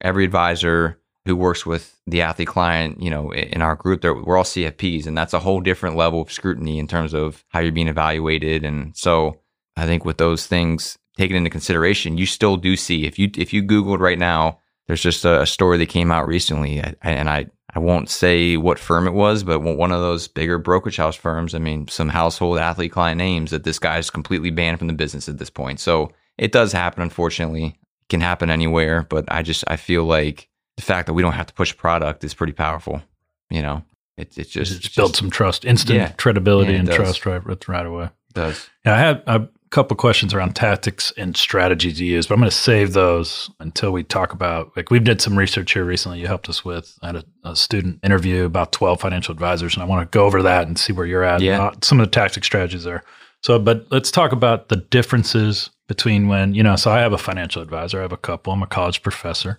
every 0.00 0.24
advisor 0.24 0.98
who 1.28 1.36
works 1.36 1.66
with 1.66 1.94
the 2.06 2.22
athlete 2.22 2.48
client, 2.48 3.02
you 3.02 3.10
know, 3.10 3.32
in 3.32 3.62
our 3.62 3.76
group, 3.76 4.02
we're 4.02 4.36
all 4.36 4.44
CFPs, 4.44 5.06
and 5.06 5.16
that's 5.16 5.34
a 5.34 5.38
whole 5.38 5.60
different 5.60 5.94
level 5.94 6.22
of 6.22 6.32
scrutiny 6.32 6.78
in 6.78 6.88
terms 6.88 7.14
of 7.14 7.44
how 7.48 7.60
you're 7.60 7.70
being 7.70 7.88
evaluated. 7.88 8.64
And 8.64 8.96
so, 8.96 9.38
I 9.76 9.86
think 9.86 10.04
with 10.04 10.16
those 10.16 10.46
things 10.46 10.98
taken 11.16 11.36
into 11.36 11.50
consideration, 11.50 12.16
you 12.16 12.26
still 12.26 12.56
do 12.56 12.76
see 12.76 13.04
if 13.04 13.18
you 13.18 13.30
if 13.36 13.52
you 13.52 13.62
Googled 13.62 14.00
right 14.00 14.18
now, 14.18 14.58
there's 14.86 15.02
just 15.02 15.24
a, 15.24 15.44
story 15.44 15.76
that 15.78 15.90
came 15.90 16.10
out 16.10 16.26
recently, 16.26 16.82
and 17.02 17.28
I 17.28 17.46
I 17.74 17.78
won't 17.78 18.08
say 18.08 18.56
what 18.56 18.78
firm 18.78 19.06
it 19.06 19.12
was, 19.12 19.44
but 19.44 19.60
one 19.60 19.92
of 19.92 20.00
those 20.00 20.26
bigger 20.26 20.58
brokerage 20.58 20.96
house 20.96 21.16
firms. 21.16 21.54
I 21.54 21.58
mean, 21.58 21.86
some 21.88 22.08
household 22.08 22.58
athlete 22.58 22.92
client 22.92 23.18
names 23.18 23.50
that 23.50 23.64
this 23.64 23.78
guy's 23.78 24.08
completely 24.08 24.50
banned 24.50 24.78
from 24.78 24.88
the 24.88 24.94
business 24.94 25.28
at 25.28 25.38
this 25.38 25.50
point. 25.50 25.78
So 25.78 26.10
it 26.38 26.52
does 26.52 26.72
happen, 26.72 27.02
unfortunately. 27.02 27.66
It 27.66 28.08
can 28.08 28.22
happen 28.22 28.48
anywhere, 28.48 29.06
but 29.08 29.26
I 29.28 29.42
just 29.42 29.64
I 29.68 29.76
feel 29.76 30.04
like 30.04 30.47
the 30.78 30.82
fact 30.82 31.06
that 31.06 31.14
we 31.14 31.22
don't 31.22 31.32
have 31.32 31.46
to 31.48 31.54
push 31.54 31.76
product 31.76 32.22
is 32.22 32.34
pretty 32.34 32.52
powerful. 32.52 33.02
You 33.50 33.62
know, 33.62 33.82
it 34.16 34.38
it 34.38 34.44
just, 34.48 34.52
just, 34.70 34.84
it's 34.86 34.94
build 34.94 35.16
some 35.16 35.28
trust 35.30 35.64
instant 35.64 35.98
Yeah. 35.98 36.12
credibility 36.12 36.72
Yeah, 36.72 36.78
and 36.78 36.86
does. 36.88 36.96
trust 36.96 37.26
right, 37.26 37.44
right 37.44 37.68
right 37.68 37.86
away 37.86 38.10
does. 38.32 38.68
yeah, 38.86 38.94
I 38.94 38.98
had 38.98 39.22
a 39.26 39.48
couple 39.70 39.96
questions 39.96 40.32
around 40.32 40.54
tactics 40.54 41.12
and 41.16 41.36
strategies 41.36 42.00
you 42.00 42.06
use, 42.06 42.26
but 42.28 42.34
I'm 42.34 42.40
going 42.40 42.50
to 42.50 42.56
save 42.56 42.92
those 42.92 43.50
until 43.58 43.90
we 43.90 44.04
talk 44.04 44.32
about. 44.32 44.70
Like 44.76 44.90
we've 44.90 45.02
did 45.04 45.20
some 45.20 45.36
research 45.36 45.72
here 45.72 45.84
recently. 45.84 46.20
You 46.20 46.26
helped 46.28 46.48
us 46.48 46.64
with. 46.64 46.96
I 47.02 47.06
had 47.08 47.16
a, 47.16 47.24
a 47.44 47.56
student 47.56 47.98
interview 48.04 48.44
about 48.44 48.70
12 48.72 49.00
financial 49.00 49.32
advisors, 49.32 49.74
and 49.74 49.82
I 49.82 49.86
want 49.86 50.10
to 50.10 50.16
go 50.16 50.24
over 50.26 50.42
that 50.42 50.68
and 50.68 50.78
see 50.78 50.92
where 50.92 51.06
you're 51.06 51.24
at. 51.24 51.40
Yeah. 51.40 51.64
uh, 51.64 51.74
some 51.82 51.98
of 52.00 52.06
the 52.06 52.10
tactic 52.10 52.44
strategies 52.44 52.84
there. 52.84 53.02
So, 53.42 53.58
but 53.58 53.86
let's 53.90 54.10
talk 54.10 54.32
about 54.32 54.68
the 54.68 54.76
differences 54.76 55.70
between 55.86 56.28
when 56.28 56.54
you 56.54 56.62
know. 56.62 56.76
So 56.76 56.90
I 56.90 57.00
have 57.00 57.12
a 57.12 57.18
financial 57.18 57.62
advisor. 57.62 57.98
I 57.98 58.02
have 58.02 58.12
a 58.12 58.16
couple. 58.16 58.52
I'm 58.52 58.62
a 58.62 58.66
college 58.66 59.02
professor. 59.02 59.58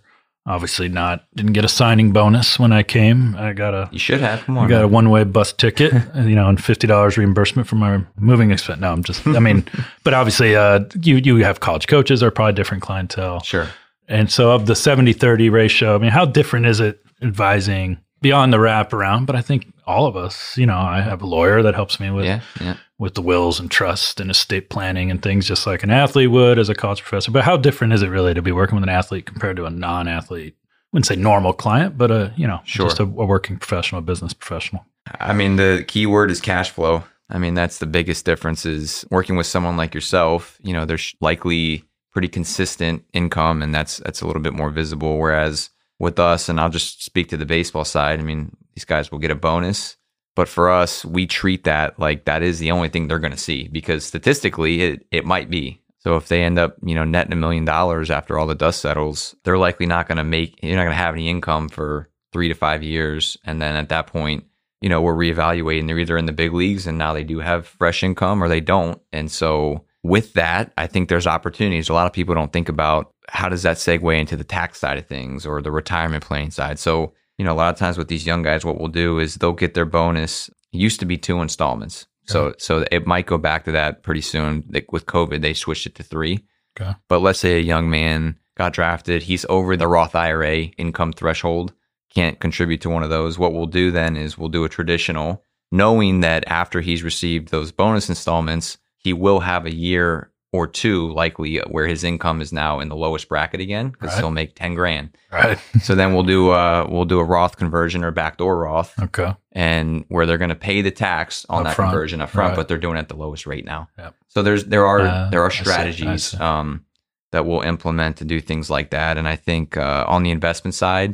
Obviously, 0.49 0.89
not 0.89 1.23
didn't 1.35 1.53
get 1.53 1.63
a 1.63 1.69
signing 1.69 2.11
bonus 2.11 2.57
when 2.59 2.73
I 2.73 2.81
came. 2.83 3.35
I 3.37 3.53
got 3.53 3.73
a 3.73 3.87
You 3.91 3.99
should 3.99 4.19
have. 4.19 4.43
Come 4.45 4.57
I 4.57 4.63
on. 4.63 4.67
got 4.67 4.83
a 4.83 4.87
one 4.87 5.09
way 5.11 5.23
bus 5.23 5.53
ticket, 5.53 5.93
you 6.15 6.35
know, 6.35 6.49
and 6.49 6.61
fifty 6.61 6.87
dollars 6.87 7.17
reimbursement 7.17 7.67
for 7.67 7.75
my 7.75 8.01
moving 8.17 8.49
expense. 8.51 8.81
No, 8.81 8.91
I'm 8.91 9.03
just, 9.03 9.25
I 9.27 9.39
mean, 9.39 9.63
but 10.03 10.13
obviously, 10.13 10.55
uh, 10.55 10.81
you 11.03 11.17
you 11.17 11.37
have 11.45 11.59
college 11.59 11.87
coaches 11.87 12.21
are 12.23 12.31
probably 12.31 12.53
different 12.53 12.81
clientele, 12.83 13.41
Sure. 13.43 13.67
and 14.07 14.31
so 14.31 14.51
of 14.51 14.65
the 14.65 14.73
70-30 14.73 15.51
ratio, 15.51 15.93
I 15.95 15.99
mean, 15.99 16.11
how 16.11 16.25
different 16.25 16.65
is 16.65 16.79
it 16.79 16.99
advising 17.21 17.99
beyond 18.21 18.51
the 18.51 18.57
wraparound? 18.57 19.27
But 19.27 19.35
I 19.35 19.41
think 19.41 19.67
all 19.89 20.05
of 20.05 20.15
us, 20.15 20.57
you 20.57 20.65
know, 20.65 20.77
I 20.77 21.01
have 21.01 21.21
a 21.21 21.25
lawyer 21.25 21.61
that 21.63 21.73
helps 21.75 21.99
me 21.99 22.09
with 22.11 22.25
Yeah. 22.25 22.41
Yeah. 22.61 22.75
with 22.99 23.15
the 23.15 23.21
wills 23.21 23.59
and 23.59 23.71
trust 23.71 24.19
and 24.19 24.29
estate 24.29 24.69
planning 24.69 25.09
and 25.09 25.21
things, 25.21 25.47
just 25.47 25.65
like 25.65 25.83
an 25.83 25.89
athlete 25.89 26.29
would 26.31 26.59
as 26.59 26.69
a 26.69 26.75
college 26.75 27.01
professor. 27.01 27.31
But 27.31 27.43
how 27.43 27.57
different 27.57 27.93
is 27.93 28.01
it 28.03 28.09
really 28.09 28.33
to 28.33 28.41
be 28.41 28.51
working 28.51 28.75
with 28.75 28.83
an 28.83 28.89
athlete 28.89 29.25
compared 29.25 29.55
to 29.57 29.65
a 29.65 29.69
non-athlete? 29.69 30.53
I 30.59 30.87
wouldn't 30.91 31.07
say 31.07 31.15
normal 31.15 31.53
client, 31.53 31.97
but 31.97 32.11
a 32.11 32.33
you 32.37 32.47
know, 32.47 32.59
Sure. 32.65 32.87
just 32.87 32.99
a, 32.99 33.03
a 33.03 33.25
working 33.25 33.57
professional, 33.57 33.99
a 33.99 34.01
business 34.03 34.33
professional. 34.33 34.85
I 35.19 35.33
mean, 35.33 35.55
the 35.55 35.83
key 35.87 36.05
word 36.05 36.29
is 36.29 36.39
cash 36.41 36.69
flow. 36.69 37.03
I 37.29 37.37
mean, 37.39 37.53
that's 37.55 37.77
the 37.79 37.85
biggest 37.87 38.25
difference 38.25 38.65
is 38.65 39.05
working 39.09 39.35
with 39.37 39.47
someone 39.47 39.77
like 39.77 39.93
yourself, 39.95 40.57
you 40.61 40.73
know, 40.73 40.85
there's 40.85 41.15
likely 41.21 41.83
pretty 42.11 42.27
consistent 42.27 43.03
income 43.13 43.61
and 43.61 43.73
that's 43.73 43.97
that's 43.97 44.21
a 44.21 44.27
little 44.27 44.41
bit 44.41 44.53
more 44.53 44.69
visible. 44.71 45.17
Whereas 45.19 45.69
with 45.99 46.17
us, 46.17 46.49
and 46.49 46.59
I'll 46.59 46.69
just 46.69 47.03
speak 47.03 47.29
to 47.29 47.37
the 47.37 47.45
baseball 47.45 47.85
side, 47.85 48.19
I 48.19 48.23
mean, 48.23 48.55
these 48.73 48.85
guys 48.85 49.11
will 49.11 49.19
get 49.19 49.31
a 49.31 49.35
bonus. 49.35 49.97
But 50.35 50.47
for 50.47 50.69
us, 50.69 51.03
we 51.03 51.27
treat 51.27 51.65
that 51.65 51.99
like 51.99 52.25
that 52.25 52.41
is 52.43 52.59
the 52.59 52.71
only 52.71 52.87
thing 52.87 53.07
they're 53.07 53.19
gonna 53.19 53.35
see 53.35 53.67
because 53.67 54.05
statistically 54.05 54.81
it, 54.81 55.05
it 55.11 55.25
might 55.25 55.49
be. 55.49 55.81
So 55.97 56.15
if 56.15 56.29
they 56.29 56.43
end 56.43 56.57
up, 56.57 56.77
you 56.81 56.95
know, 56.95 57.03
netting 57.03 57.33
a 57.33 57.35
million 57.35 57.65
dollars 57.65 58.09
after 58.09 58.39
all 58.39 58.47
the 58.47 58.55
dust 58.55 58.79
settles, 58.79 59.35
they're 59.43 59.57
likely 59.57 59.85
not 59.85 60.07
gonna 60.07 60.23
make 60.23 60.57
you're 60.63 60.77
not 60.77 60.85
gonna 60.85 60.95
have 60.95 61.13
any 61.13 61.29
income 61.29 61.67
for 61.67 62.09
three 62.31 62.47
to 62.47 62.53
five 62.53 62.83
years. 62.83 63.37
And 63.43 63.61
then 63.61 63.75
at 63.75 63.89
that 63.89 64.07
point, 64.07 64.45
you 64.79 64.87
know, 64.87 65.01
we're 65.01 65.13
reevaluating. 65.13 65.87
They're 65.87 65.99
either 65.99 66.17
in 66.17 66.25
the 66.25 66.31
big 66.31 66.53
leagues 66.53 66.87
and 66.87 66.97
now 66.97 67.11
they 67.11 67.25
do 67.25 67.39
have 67.39 67.67
fresh 67.67 68.01
income 68.01 68.41
or 68.41 68.47
they 68.47 68.61
don't. 68.61 69.01
And 69.11 69.29
so 69.29 69.83
with 70.03 70.33
that, 70.33 70.71
I 70.77 70.87
think 70.87 71.09
there's 71.09 71.27
opportunities. 71.27 71.89
A 71.89 71.93
lot 71.93 72.07
of 72.07 72.13
people 72.13 72.35
don't 72.35 72.53
think 72.53 72.69
about 72.69 73.13
how 73.27 73.49
does 73.49 73.63
that 73.63 73.77
segue 73.77 74.17
into 74.19 74.37
the 74.37 74.43
tax 74.43 74.79
side 74.79 74.97
of 74.97 75.07
things 75.07 75.45
or 75.45 75.61
the 75.61 75.71
retirement 75.71 76.23
planning 76.23 76.51
side. 76.51 76.79
So, 76.79 77.13
you 77.37 77.45
know, 77.45 77.53
a 77.53 77.55
lot 77.55 77.73
of 77.73 77.79
times 77.79 77.97
with 77.97 78.07
these 78.07 78.25
young 78.25 78.41
guys, 78.41 78.65
what 78.65 78.79
we'll 78.79 78.87
do 78.87 79.19
is 79.19 79.35
they'll 79.35 79.53
get 79.53 79.73
their 79.73 79.85
bonus. 79.85 80.49
It 80.71 80.77
used 80.77 80.99
to 81.01 81.05
be 81.05 81.17
two 81.17 81.41
installments. 81.41 82.07
So, 82.25 82.47
uh-huh. 82.47 82.55
so 82.59 82.85
it 82.91 83.07
might 83.07 83.25
go 83.25 83.37
back 83.37 83.65
to 83.65 83.71
that 83.71 84.03
pretty 84.03 84.21
soon. 84.21 84.63
Like 84.69 84.91
with 84.91 85.05
COVID, 85.05 85.41
they 85.41 85.53
switched 85.53 85.85
it 85.85 85.95
to 85.95 86.03
three. 86.03 86.45
Okay. 86.79 86.93
But 87.07 87.19
let's 87.19 87.39
say 87.39 87.57
a 87.57 87.61
young 87.61 87.89
man 87.89 88.37
got 88.55 88.73
drafted, 88.73 89.23
he's 89.23 89.45
over 89.49 89.75
the 89.75 89.87
Roth 89.87 90.15
IRA 90.15 90.63
income 90.77 91.13
threshold, 91.13 91.73
can't 92.13 92.39
contribute 92.39 92.81
to 92.81 92.89
one 92.89 93.03
of 93.03 93.09
those. 93.09 93.39
What 93.39 93.53
we'll 93.53 93.65
do 93.65 93.91
then 93.91 94.15
is 94.15 94.37
we'll 94.37 94.49
do 94.49 94.63
a 94.63 94.69
traditional, 94.69 95.43
knowing 95.71 96.19
that 96.21 96.43
after 96.47 96.81
he's 96.81 97.03
received 97.03 97.49
those 97.49 97.71
bonus 97.71 98.09
installments, 98.09 98.77
he 98.99 99.13
will 99.13 99.39
have 99.39 99.65
a 99.65 99.73
year 99.73 100.31
or 100.51 100.65
two, 100.65 101.11
likely 101.13 101.57
where 101.67 101.85
his 101.85 102.03
income 102.03 102.41
is 102.41 102.51
now 102.51 102.79
in 102.79 102.89
the 102.89 102.95
lowest 102.95 103.29
bracket 103.29 103.59
again 103.61 103.89
because 103.89 104.13
Right. 104.13 104.19
he'll 104.19 104.31
make 104.31 104.55
ten 104.55 104.73
grand. 104.75 105.15
Right. 105.31 105.59
So 105.81 105.93
then 105.95 106.13
we'll 106.13 106.23
do 106.23 106.49
uh 106.51 106.87
we'll 106.89 107.05
do 107.05 107.19
a 107.19 107.23
Roth 107.23 107.57
conversion 107.57 108.03
or 108.03 108.09
backdoor 108.11 108.57
Roth, 108.57 108.97
Okay. 108.99 109.35
and 109.51 110.05
where 110.07 110.25
they're 110.25 110.39
going 110.39 110.49
to 110.49 110.55
pay 110.55 110.81
the 110.81 110.89
tax 110.91 111.45
on 111.49 111.59
Up 111.59 111.63
that 111.65 111.75
front. 111.75 111.91
conversion 111.91 112.19
up 112.21 112.29
front, 112.31 112.49
Right. 112.49 112.55
but 112.55 112.67
they're 112.67 112.77
doing 112.79 112.95
it 112.97 113.01
at 113.01 113.09
the 113.09 113.15
lowest 113.15 113.45
rate 113.45 113.63
now. 113.65 113.89
Yep. 113.99 114.15
So 114.27 114.41
there's 114.41 114.65
there 114.65 114.85
are 114.87 115.01
Uh, 115.01 115.29
there 115.29 115.43
I 115.43 115.45
are 115.47 115.51
see, 115.51 115.59
I 115.59 115.63
strategies 115.63 116.23
see. 116.31 116.37
um, 116.37 116.83
that 117.31 117.45
we'll 117.45 117.61
implement 117.61 118.17
to 118.17 118.25
do 118.25 118.41
things 118.41 118.71
like 118.71 118.89
that, 118.89 119.17
and 119.19 119.27
I 119.27 119.35
think 119.35 119.77
uh, 119.77 120.03
on 120.07 120.23
the 120.23 120.31
investment 120.31 120.73
side, 120.73 121.13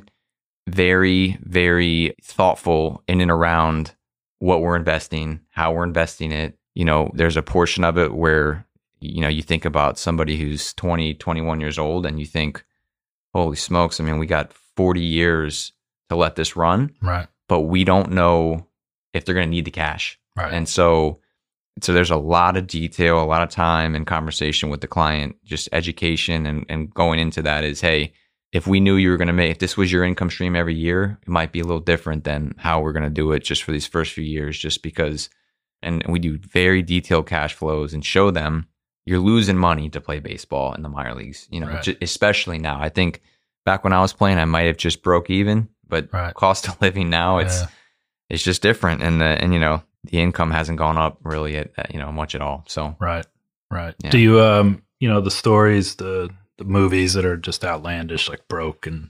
very 0.67 1.37
very 1.43 2.15
thoughtful 2.23 3.03
in 3.07 3.19
and 3.21 3.29
around 3.31 3.93
what 4.39 4.61
we're 4.61 4.75
investing, 4.77 5.41
how 5.51 5.73
we're 5.73 5.83
investing 5.83 6.31
it. 6.31 6.57
You 6.75 6.85
know, 6.85 7.09
there's 7.13 7.37
a 7.37 7.41
portion 7.41 7.83
of 7.83 7.97
it 7.97 8.13
where 8.13 8.65
you 8.99 9.21
know 9.21 9.27
you 9.27 9.41
think 9.41 9.65
about 9.65 9.97
somebody 9.99 10.37
who's 10.37 10.73
20 10.73 11.15
21 11.15 11.59
years 11.59 11.77
old 11.77 12.05
and 12.05 12.19
you 12.19 12.25
think 12.25 12.63
holy 13.33 13.57
smokes 13.57 13.99
i 13.99 14.03
mean 14.03 14.17
we 14.17 14.25
got 14.25 14.53
40 14.53 15.01
years 15.01 15.73
to 16.09 16.15
let 16.15 16.35
this 16.37 16.55
run 16.55 16.91
Right. 17.01 17.27
but 17.47 17.61
we 17.61 17.83
don't 17.83 18.11
know 18.11 18.65
if 19.13 19.25
they're 19.25 19.35
going 19.35 19.47
to 19.47 19.51
need 19.51 19.65
the 19.65 19.71
cash 19.71 20.17
Right. 20.35 20.51
and 20.53 20.67
so 20.67 21.19
so 21.81 21.91
there's 21.93 22.09
a 22.09 22.15
lot 22.17 22.55
of 22.57 22.65
detail 22.67 23.21
a 23.21 23.25
lot 23.25 23.43
of 23.43 23.49
time 23.49 23.95
and 23.95 24.07
conversation 24.07 24.69
with 24.69 24.79
the 24.81 24.87
client 24.87 25.35
just 25.43 25.67
education 25.73 26.45
and, 26.47 26.65
and 26.69 26.91
going 26.93 27.19
into 27.19 27.41
that 27.43 27.63
is 27.65 27.81
hey 27.81 28.13
if 28.53 28.65
we 28.65 28.79
knew 28.79 28.95
you 28.95 29.11
were 29.11 29.17
going 29.17 29.27
to 29.27 29.33
make 29.33 29.51
if 29.51 29.59
this 29.59 29.75
was 29.77 29.91
your 29.91 30.05
income 30.05 30.29
stream 30.31 30.55
every 30.55 30.73
year 30.73 31.19
it 31.21 31.27
might 31.27 31.51
be 31.51 31.59
a 31.59 31.65
little 31.65 31.81
different 31.81 32.23
than 32.23 32.55
how 32.57 32.79
we're 32.79 32.93
going 32.93 33.03
to 33.03 33.09
do 33.09 33.33
it 33.33 33.43
just 33.43 33.61
for 33.61 33.71
these 33.73 33.85
first 33.87 34.13
few 34.13 34.23
years 34.23 34.57
just 34.57 34.81
because 34.81 35.29
and 35.85 36.03
we 36.07 36.19
do 36.19 36.37
very 36.39 36.81
detailed 36.81 37.27
cash 37.27 37.53
flows 37.53 37.93
and 37.93 38.03
show 38.03 38.31
them 38.31 38.67
you're 39.05 39.19
losing 39.19 39.57
money 39.57 39.89
to 39.89 40.01
play 40.01 40.19
baseball 40.19 40.73
in 40.73 40.81
the 40.81 40.89
minor 40.89 41.13
leagues 41.15 41.47
you 41.51 41.59
know 41.59 41.67
Right. 41.67 41.97
especially 42.01 42.57
now 42.59 42.77
i 42.81 42.89
think 42.89 43.21
back 43.65 43.83
when 43.83 43.93
i 43.93 44.01
was 44.01 44.13
playing 44.13 44.37
i 44.39 44.45
might 44.45 44.65
have 44.67 44.77
just 44.77 45.01
broke 45.03 45.29
even 45.29 45.69
but 45.87 46.09
Right. 46.11 46.33
cost 46.33 46.67
of 46.67 46.81
living 46.81 47.09
now 47.09 47.37
it's 47.37 47.61
Yeah. 47.61 47.67
it's 48.31 48.43
just 48.43 48.61
different 48.61 49.01
and 49.03 49.21
the 49.21 49.25
and 49.41 49.53
you 49.53 49.59
know 49.59 49.83
the 50.03 50.19
income 50.19 50.51
hasn't 50.51 50.77
gone 50.77 50.97
up 50.97 51.17
really 51.23 51.55
at, 51.57 51.71
at, 51.77 51.93
you 51.93 51.99
know 51.99 52.11
much 52.11 52.35
at 52.35 52.41
all 52.41 52.63
so 52.67 52.95
Right. 52.99 53.25
Right. 53.71 53.95
Yeah. 54.03 54.11
Do 54.11 54.19
you 54.19 54.41
um 54.41 54.81
you 54.99 55.07
know 55.09 55.21
the 55.21 55.31
stories 55.31 55.95
the 55.95 56.29
the 56.57 56.63
movies 56.65 57.13
that 57.13 57.25
are 57.25 57.37
just 57.37 57.65
outlandish 57.65 58.29
like 58.29 58.47
broke 58.47 58.87
and 58.87 59.09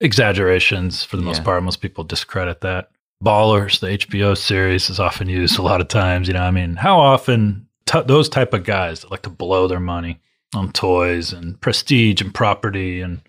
exaggerations 0.00 1.02
for 1.04 1.16
the 1.16 1.22
most 1.22 1.38
Yeah. 1.38 1.44
part 1.44 1.62
most 1.62 1.80
people 1.80 2.04
discredit 2.04 2.60
that. 2.60 2.90
Ballers, 3.24 3.80
the 3.80 3.86
HBO 3.98 4.36
series 4.36 4.90
is 4.90 5.00
often 5.00 5.28
used 5.28 5.58
a 5.58 5.62
lot 5.62 5.80
of 5.80 5.88
times, 5.88 6.28
you 6.28 6.34
know. 6.34 6.42
I 6.42 6.50
mean, 6.50 6.76
how 6.76 6.98
often 6.98 7.66
t- 7.86 8.02
those 8.06 8.28
type 8.28 8.52
of 8.52 8.64
guys 8.64 9.00
that 9.00 9.10
like 9.10 9.22
to 9.22 9.30
blow 9.30 9.66
their 9.68 9.80
money 9.80 10.20
on 10.54 10.70
toys 10.72 11.32
and 11.32 11.60
prestige 11.60 12.20
and 12.20 12.34
property 12.34 13.00
and 13.00 13.20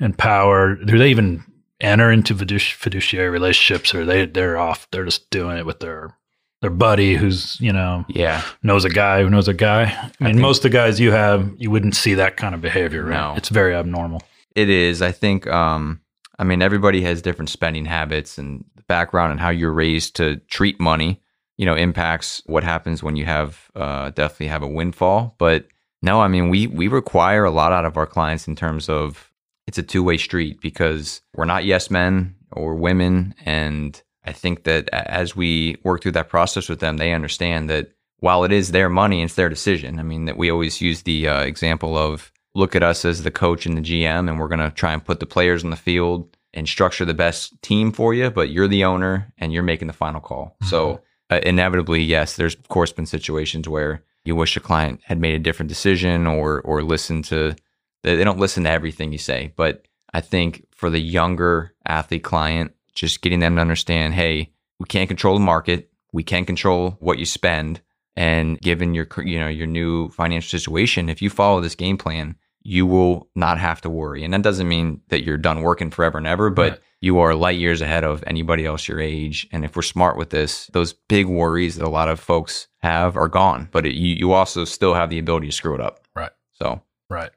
and 0.00 0.16
power, 0.16 0.74
do 0.76 0.98
they 0.98 1.10
even 1.10 1.44
enter 1.80 2.10
into 2.10 2.34
fiduci- 2.34 2.72
fiduciary 2.74 3.28
relationships 3.30 3.94
or 3.94 4.04
they 4.04 4.26
they're 4.26 4.58
off 4.58 4.86
they're 4.90 5.04
just 5.04 5.30
doing 5.30 5.56
it 5.56 5.64
with 5.66 5.80
their 5.80 6.14
their 6.60 6.70
buddy 6.70 7.14
who's, 7.16 7.58
you 7.60 7.72
know, 7.72 8.04
yeah 8.08 8.42
knows 8.62 8.84
a 8.84 8.90
guy 8.90 9.22
who 9.22 9.30
knows 9.30 9.48
a 9.48 9.54
guy. 9.54 9.84
I 9.84 10.24
mean, 10.24 10.34
think- 10.34 10.40
most 10.42 10.58
of 10.58 10.62
the 10.64 10.76
guys 10.76 10.98
you 11.00 11.12
have, 11.12 11.50
you 11.56 11.70
wouldn't 11.70 11.94
see 11.96 12.14
that 12.14 12.36
kind 12.36 12.54
of 12.54 12.60
behavior, 12.60 13.04
right? 13.04 13.12
No. 13.30 13.34
It's 13.36 13.48
very 13.48 13.74
abnormal. 13.74 14.22
It 14.56 14.68
is. 14.68 15.00
I 15.00 15.12
think. 15.12 15.46
Um, 15.46 16.00
I 16.38 16.44
mean, 16.44 16.60
everybody 16.62 17.02
has 17.02 17.22
different 17.22 17.50
spending 17.50 17.84
habits 17.84 18.36
and 18.38 18.64
background 18.90 19.30
and 19.30 19.40
how 19.40 19.50
you're 19.50 19.72
raised 19.72 20.16
to 20.16 20.36
treat 20.48 20.80
money. 20.80 21.22
You 21.56 21.66
know, 21.66 21.76
impacts 21.76 22.42
what 22.46 22.64
happens 22.64 23.02
when 23.02 23.16
you 23.16 23.26
have 23.26 23.70
uh, 23.74 24.10
definitely 24.10 24.48
have 24.48 24.62
a 24.62 24.68
windfall. 24.68 25.36
But 25.38 25.68
no, 26.02 26.20
I 26.20 26.28
mean, 26.28 26.48
we 26.48 26.66
we 26.66 26.88
require 26.88 27.44
a 27.44 27.50
lot 27.50 27.72
out 27.72 27.84
of 27.84 27.96
our 27.96 28.06
clients 28.06 28.48
in 28.48 28.56
terms 28.56 28.88
of 28.88 29.30
it's 29.66 29.78
a 29.78 29.82
two 29.82 30.02
way 30.02 30.16
street 30.16 30.60
because 30.60 31.20
we're 31.36 31.44
not 31.44 31.64
yes 31.64 31.90
men 31.90 32.34
or 32.50 32.74
women, 32.74 33.34
and 33.44 34.02
I 34.24 34.32
think 34.32 34.64
that 34.64 34.88
as 34.90 35.36
we 35.36 35.76
work 35.84 36.02
through 36.02 36.12
that 36.12 36.28
process 36.28 36.68
with 36.68 36.80
them, 36.80 36.96
they 36.96 37.12
understand 37.12 37.70
that 37.70 37.92
while 38.18 38.44
it 38.44 38.52
is 38.52 38.72
their 38.72 38.88
money, 38.88 39.22
it's 39.22 39.34
their 39.34 39.48
decision. 39.48 39.98
I 39.98 40.02
mean, 40.02 40.24
that 40.24 40.36
we 40.36 40.50
always 40.50 40.80
use 40.80 41.02
the 41.02 41.28
uh, 41.28 41.42
example 41.42 41.96
of 41.96 42.32
look 42.54 42.74
at 42.74 42.82
us 42.82 43.04
as 43.04 43.22
the 43.22 43.30
coach 43.30 43.66
and 43.66 43.76
the 43.76 43.82
GM, 43.82 44.28
and 44.28 44.40
we're 44.40 44.48
going 44.48 44.66
to 44.70 44.74
try 44.74 44.92
and 44.92 45.04
put 45.04 45.20
the 45.20 45.26
players 45.26 45.62
on 45.62 45.70
the 45.70 45.76
field 45.76 46.36
and 46.52 46.68
structure 46.68 47.04
the 47.04 47.14
best 47.14 47.60
team 47.62 47.92
for 47.92 48.12
you, 48.12 48.30
but 48.30 48.50
you're 48.50 48.68
the 48.68 48.84
owner 48.84 49.32
and 49.38 49.52
you're 49.52 49.62
making 49.62 49.86
the 49.86 49.94
final 49.94 50.20
call. 50.20 50.56
So, 50.64 51.00
uh, 51.30 51.40
inevitably, 51.44 52.02
yes, 52.02 52.36
there's 52.36 52.54
of 52.54 52.68
course 52.68 52.92
been 52.92 53.06
situations 53.06 53.68
where 53.68 54.02
you 54.24 54.34
wish 54.34 54.56
a 54.56 54.60
client 54.60 55.00
had 55.04 55.20
made 55.20 55.34
a 55.34 55.38
different 55.38 55.68
decision 55.68 56.26
or 56.26 56.60
or 56.62 56.82
listened 56.82 57.24
to 57.26 57.54
they 58.02 58.16
they 58.16 58.24
don't 58.24 58.38
listen 58.38 58.64
to 58.64 58.70
everything 58.70 59.12
you 59.12 59.18
say, 59.18 59.52
but 59.56 59.86
I 60.12 60.20
think 60.20 60.66
for 60.74 60.90
the 60.90 60.98
younger 61.00 61.74
athlete 61.86 62.24
client, 62.24 62.72
just 62.94 63.22
getting 63.22 63.40
them 63.40 63.56
to 63.56 63.60
understand, 63.60 64.14
hey, 64.14 64.52
we 64.78 64.86
can't 64.86 65.08
control 65.08 65.34
the 65.34 65.44
market, 65.44 65.90
we 66.12 66.22
can't 66.22 66.46
control 66.46 66.96
what 67.00 67.18
you 67.18 67.26
spend, 67.26 67.80
and 68.16 68.60
given 68.60 68.94
your 68.94 69.06
you 69.24 69.38
know 69.38 69.48
your 69.48 69.66
new 69.66 70.08
financial 70.10 70.58
situation, 70.58 71.08
if 71.08 71.22
you 71.22 71.30
follow 71.30 71.60
this 71.60 71.74
game 71.74 71.96
plan, 71.96 72.36
you 72.62 72.86
will 72.86 73.28
not 73.34 73.58
have 73.58 73.80
to 73.82 73.90
worry. 73.90 74.24
And 74.24 74.32
that 74.34 74.42
doesn't 74.42 74.68
mean 74.68 75.00
that 75.08 75.22
you're 75.24 75.36
done 75.38 75.62
working 75.62 75.90
forever 75.90 76.18
and 76.18 76.26
ever, 76.26 76.50
but 76.50 76.72
Right. 76.72 76.80
you 77.00 77.18
are 77.18 77.34
light 77.34 77.58
years 77.58 77.80
ahead 77.80 78.04
of 78.04 78.22
anybody 78.26 78.66
else 78.66 78.86
your 78.86 79.00
age. 79.00 79.48
And 79.52 79.64
if 79.64 79.76
we're 79.76 79.82
smart 79.82 80.16
with 80.16 80.30
this, 80.30 80.66
those 80.72 80.92
big 80.92 81.26
worries 81.26 81.76
that 81.76 81.86
a 81.86 81.88
lot 81.88 82.08
of 82.08 82.20
folks 82.20 82.68
have 82.82 83.16
are 83.16 83.28
gone. 83.28 83.68
But 83.72 83.86
it, 83.86 83.94
you 83.94 84.14
you 84.14 84.32
also 84.32 84.64
still 84.64 84.94
have 84.94 85.10
the 85.10 85.18
ability 85.18 85.46
to 85.46 85.52
screw 85.52 85.74
it 85.74 85.80
up. 85.80 86.00
Right. 86.14 86.32
So 86.52 86.82
Right. 87.08 87.30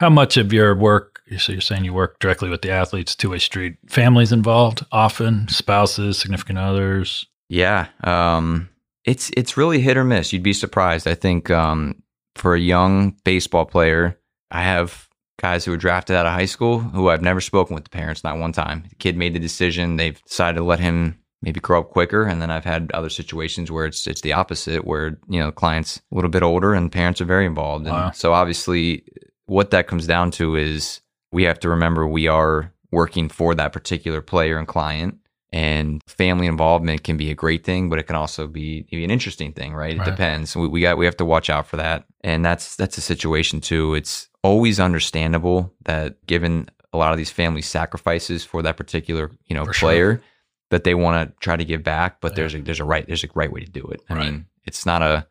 How 0.00 0.10
much 0.10 0.36
of 0.36 0.52
your 0.52 0.76
work, 0.76 1.22
so 1.38 1.50
you're 1.52 1.60
saying 1.60 1.84
you 1.84 1.92
work 1.92 2.20
directly 2.20 2.48
with 2.48 2.62
the 2.62 2.70
athletes, 2.70 3.16
two 3.16 3.30
way 3.30 3.38
street, 3.38 3.76
families 3.88 4.30
involved 4.30 4.86
often, 4.92 5.48
spouses, 5.48 6.18
significant 6.18 6.58
others? 6.58 7.26
Yeah, 7.48 7.88
um, 8.04 8.68
it's 9.04 9.30
it's 9.36 9.56
really 9.56 9.80
hit 9.80 9.96
or 9.96 10.04
miss. 10.04 10.32
You'd 10.32 10.42
be 10.42 10.52
surprised. 10.52 11.08
I 11.08 11.14
think 11.14 11.50
um, 11.50 12.02
for 12.36 12.54
a 12.54 12.60
young 12.60 13.16
baseball 13.24 13.64
player, 13.64 14.17
I 14.50 14.62
have 14.62 15.08
guys 15.40 15.64
who 15.64 15.70
were 15.70 15.76
drafted 15.76 16.16
out 16.16 16.26
of 16.26 16.32
high 16.32 16.46
school 16.46 16.80
who 16.80 17.08
I've 17.10 17.22
never 17.22 17.40
spoken 17.40 17.74
with 17.74 17.84
the 17.84 17.90
parents 17.90 18.24
not 18.24 18.38
one 18.38 18.52
time. 18.52 18.84
The 18.88 18.94
kid 18.96 19.16
made 19.16 19.34
the 19.34 19.38
decision. 19.38 19.96
They've 19.96 20.20
decided 20.24 20.58
to 20.58 20.64
let 20.64 20.80
him 20.80 21.18
maybe 21.42 21.60
grow 21.60 21.80
up 21.80 21.90
quicker, 21.90 22.24
and 22.24 22.42
then 22.42 22.50
I've 22.50 22.64
had 22.64 22.90
other 22.92 23.10
situations 23.10 23.70
where 23.70 23.86
it's 23.86 24.06
it's 24.06 24.22
the 24.22 24.32
opposite, 24.32 24.84
where 24.84 25.18
you 25.28 25.38
know 25.38 25.46
the 25.46 25.52
client's 25.52 25.98
a 26.10 26.14
little 26.14 26.30
bit 26.30 26.42
older 26.42 26.74
and 26.74 26.90
parents 26.90 27.20
are 27.20 27.24
very 27.26 27.46
involved. 27.46 27.86
And 27.86 27.94
Wow. 27.94 28.10
so 28.12 28.32
obviously, 28.32 29.04
what 29.46 29.70
that 29.70 29.86
comes 29.86 30.06
down 30.06 30.30
to 30.32 30.56
is 30.56 31.00
we 31.30 31.44
have 31.44 31.60
to 31.60 31.68
remember 31.68 32.06
we 32.06 32.26
are 32.26 32.72
working 32.90 33.28
for 33.28 33.54
that 33.54 33.72
particular 33.72 34.20
player 34.22 34.56
and 34.58 34.66
client 34.66 35.18
and 35.52 36.02
family 36.06 36.46
involvement 36.46 37.04
can 37.04 37.16
be 37.16 37.30
a 37.30 37.34
great 37.34 37.64
thing, 37.64 37.88
but 37.88 37.98
it 37.98 38.02
can 38.06 38.16
also 38.16 38.46
be, 38.46 38.82
be 38.90 39.02
an 39.04 39.10
interesting 39.10 39.52
thing, 39.52 39.74
right? 39.74 39.94
It 39.94 39.98
Right. 39.98 40.04
depends. 40.04 40.54
We, 40.56 40.68
we 40.68 40.80
got 40.82 40.98
we 40.98 41.04
have 41.06 41.16
to 41.18 41.24
watch 41.24 41.48
out 41.48 41.66
for 41.66 41.76
that, 41.76 42.04
and 42.22 42.44
that's 42.44 42.76
that's 42.76 42.98
a 42.98 43.02
situation 43.02 43.60
too. 43.60 43.94
It's 43.94 44.27
always 44.42 44.78
understandable 44.80 45.72
that 45.84 46.24
given 46.26 46.68
a 46.92 46.96
lot 46.98 47.12
of 47.12 47.18
these 47.18 47.30
family 47.30 47.62
sacrifices 47.62 48.44
for 48.44 48.62
that 48.62 48.76
particular 48.76 49.30
you 49.46 49.54
know 49.54 49.64
For 49.64 49.72
sure. 49.72 49.88
player, 49.88 50.22
that 50.70 50.84
they 50.84 50.94
want 50.94 51.28
to 51.30 51.34
try 51.40 51.56
to 51.56 51.64
give 51.64 51.82
back, 51.82 52.20
but 52.20 52.32
Yeah. 52.32 52.36
there's 52.36 52.54
a 52.54 52.60
there's 52.60 52.80
a 52.80 52.84
right 52.84 53.06
there's 53.06 53.24
a 53.24 53.28
right 53.34 53.50
way 53.52 53.60
to 53.60 53.70
do 53.70 53.84
it. 53.86 54.00
I 54.10 54.14
Right. 54.14 54.24
mean, 54.26 54.46
it's 54.64 54.84
not 54.86 55.02
a 55.02 55.26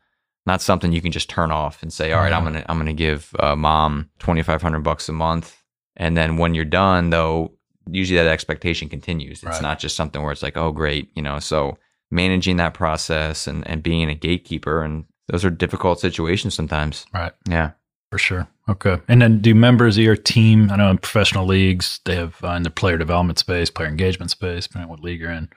not 0.46 0.62
something 0.62 0.92
you 0.94 1.02
can 1.02 1.12
just 1.12 1.30
turn 1.30 1.52
off 1.52 1.84
and 1.84 1.92
say, 1.92 2.14
all 2.14 2.22
right, 2.22 2.32
I'm 2.34 2.42
Mhm. 2.44 2.46
gonna 2.46 2.66
I'm 2.70 2.78
gonna 2.78 2.94
give 2.94 3.36
uh, 3.40 3.56
mom 3.56 4.10
twenty 4.20 4.42
five 4.44 4.62
hundred 4.62 4.82
bucks 4.82 5.10
a 5.10 5.14
month, 5.14 5.62
and 5.96 6.16
then 6.18 6.38
when 6.38 6.54
you're 6.56 6.66
done, 6.66 7.10
though, 7.10 7.54
usually 7.90 8.18
that 8.18 8.28
expectation 8.32 8.88
continues. 8.90 9.44
It's 9.44 9.46
Right. 9.46 9.62
not 9.62 9.80
just 9.80 9.96
something 9.96 10.22
where 10.24 10.32
it's 10.32 10.44
like, 10.44 10.58
oh, 10.58 10.72
great, 10.72 11.10
you 11.16 11.22
know. 11.22 11.40
So 11.40 11.78
managing 12.12 12.58
that 12.58 12.74
process 12.74 13.46
and 13.48 13.68
and 13.68 13.84
being 13.84 14.10
a 14.10 14.16
gatekeeper, 14.16 14.82
and 14.84 15.06
those 15.28 15.44
are 15.46 15.50
difficult 15.50 16.00
situations 16.00 16.54
sometimes. 16.56 17.06
Right. 17.14 17.34
Yeah. 17.50 17.72
For 18.12 18.18
sure. 18.18 18.48
Okay. 18.70 18.98
And 19.08 19.22
then 19.22 19.42
do 19.42 19.54
members 19.54 19.98
of 19.98 20.04
your 20.04 20.16
team, 20.16 20.72
I 20.72 20.78
know 20.78 20.90
in 20.90 20.98
professional 20.98 21.46
leagues, 21.46 22.00
they 22.06 22.16
have 22.16 22.38
uh, 22.44 22.52
in 22.52 22.64
the 22.64 22.70
player 22.70 22.98
development 22.98 23.38
space, 23.40 23.70
player 23.70 23.90
engagement 23.90 24.32
space, 24.32 24.66
depending 24.68 24.86
on 24.86 24.90
what 24.90 25.02
league 25.02 25.20
you're 25.20 25.32
in, 25.32 25.50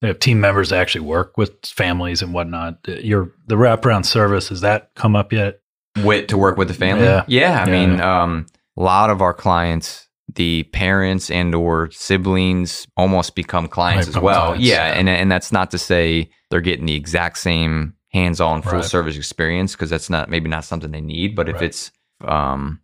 they 0.00 0.08
have 0.08 0.18
team 0.18 0.40
members 0.40 0.70
that 0.70 0.78
actually 0.80 1.02
work 1.02 1.36
with 1.36 1.52
families 1.66 2.22
and 2.22 2.32
whatnot. 2.32 2.78
Your 2.86 3.32
the 3.46 3.56
wraparound 3.56 4.06
service, 4.06 4.48
has 4.48 4.60
that 4.62 4.90
come 4.94 5.16
up 5.16 5.32
yet? 5.32 5.60
Wit 6.02 6.28
to 6.28 6.38
work 6.38 6.56
with 6.56 6.68
the 6.68 6.74
family. 6.74 7.04
Yeah. 7.04 7.24
Yeah. 7.26 7.64
I 7.66 7.70
Yeah. 7.70 7.86
mean, 7.86 8.00
um, 8.00 8.46
a 8.76 8.82
lot 8.82 9.10
of 9.10 9.20
our 9.20 9.34
clients, 9.34 10.08
the 10.34 10.62
parents 10.72 11.30
and 11.30 11.54
or 11.54 11.90
siblings 11.90 12.86
almost 12.96 13.34
become 13.34 13.66
clients 13.68 14.06
as 14.08 14.14
become 14.14 14.24
well. 14.24 14.46
clients, 14.46 14.64
yeah, 14.66 14.92
yeah. 14.92 14.98
And 14.98 15.08
and 15.08 15.30
that's 15.32 15.52
not 15.52 15.70
to 15.72 15.78
say 15.78 16.30
they're 16.50 16.60
getting 16.60 16.86
the 16.86 16.94
exact 16.94 17.38
same 17.38 17.94
hands-on 18.12 18.62
full 18.62 18.74
Right. 18.74 18.84
service 18.84 19.16
experience 19.16 19.72
because 19.72 19.90
that's 19.90 20.08
not 20.08 20.30
maybe 20.30 20.48
not 20.48 20.64
something 20.64 20.90
they 20.92 21.00
need. 21.00 21.34
But 21.36 21.48
if 21.48 21.56
Right. 21.56 21.64
it's 21.64 21.90
um 22.22 22.80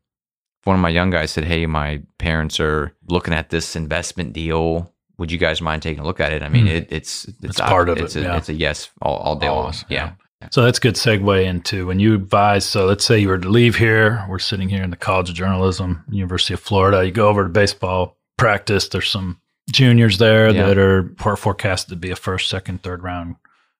one 0.64 0.76
of 0.76 0.80
my 0.80 0.88
young 0.88 1.10
guys 1.10 1.30
said, 1.30 1.44
Hey, 1.44 1.66
my 1.66 2.00
parents 2.18 2.58
are 2.58 2.96
looking 3.08 3.34
at 3.34 3.50
this 3.50 3.76
investment 3.76 4.32
deal. 4.32 4.90
Would 5.18 5.30
you 5.30 5.36
guys 5.38 5.60
mind 5.60 5.82
taking 5.82 6.00
a 6.02 6.06
look 6.06 6.20
at 6.20 6.32
it? 6.32 6.42
I 6.42 6.48
mean, 6.48 6.62
Hmm. 6.66 6.72
it, 6.72 6.88
it's 6.90 7.26
it's 7.26 7.44
It's 7.44 7.60
part 7.60 7.88
of 7.90 7.98
it's 7.98 8.16
it, 8.16 8.20
A, 8.20 8.22
yeah. 8.24 8.36
It's 8.38 8.48
a 8.48 8.54
yes 8.54 8.88
all, 9.02 9.16
all 9.18 9.36
day 9.36 9.46
Always, 9.46 9.82
long. 9.82 9.86
Yeah. 9.90 10.12
So 10.50 10.62
that's 10.62 10.76
a 10.78 10.80
good 10.80 10.94
segue 10.96 11.44
into 11.44 11.86
when 11.86 12.00
you 12.00 12.14
advise. 12.14 12.66
So 12.66 12.84
let's 12.86 13.04
say 13.04 13.18
you 13.18 13.28
were 13.28 13.38
to 13.38 13.48
leave 13.48 13.76
here. 13.76 14.26
We're 14.28 14.38
sitting 14.38 14.68
here 14.68 14.82
in 14.82 14.90
the 14.90 14.96
College 14.96 15.30
of 15.30 15.34
Journalism, 15.34 16.04
University 16.10 16.52
of 16.54 16.60
Florida. 16.60 17.04
You 17.04 17.12
go 17.12 17.28
over 17.28 17.44
to 17.44 17.48
baseball 17.48 18.18
practice. 18.36 18.88
There's 18.88 19.08
some 19.08 19.40
juniors 19.72 20.18
there 20.18 20.50
Yeah. 20.50 20.66
that 20.66 20.76
are 20.78 21.14
for- 21.18 21.36
forecasted 21.36 21.90
to 21.90 21.96
be 21.96 22.10
a 22.10 22.16
first, 22.16 22.50
second, 22.50 22.82
third 22.82 23.02
round 23.02 23.36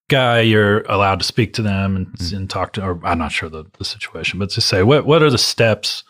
guy. 0.09 0.41
You're 0.41 0.83
allowed 0.83 1.19
to 1.21 1.25
speak 1.25 1.55
to 1.55 1.63
them 1.63 1.97
and, 1.97 2.07
Mm. 2.19 2.37
and 2.37 2.51
talk 2.51 2.73
to. 2.75 2.83
Or 2.85 3.01
I'm 3.05 3.19
not 3.19 3.33
sure 3.33 3.49
the, 3.49 3.65
the 3.79 3.85
situation, 3.85 4.39
but 4.39 4.51
to 4.51 4.61
say 4.61 4.83
what 4.83 5.07
what 5.07 5.23
are 5.23 5.31
the 5.31 5.39
steps. 5.39 6.05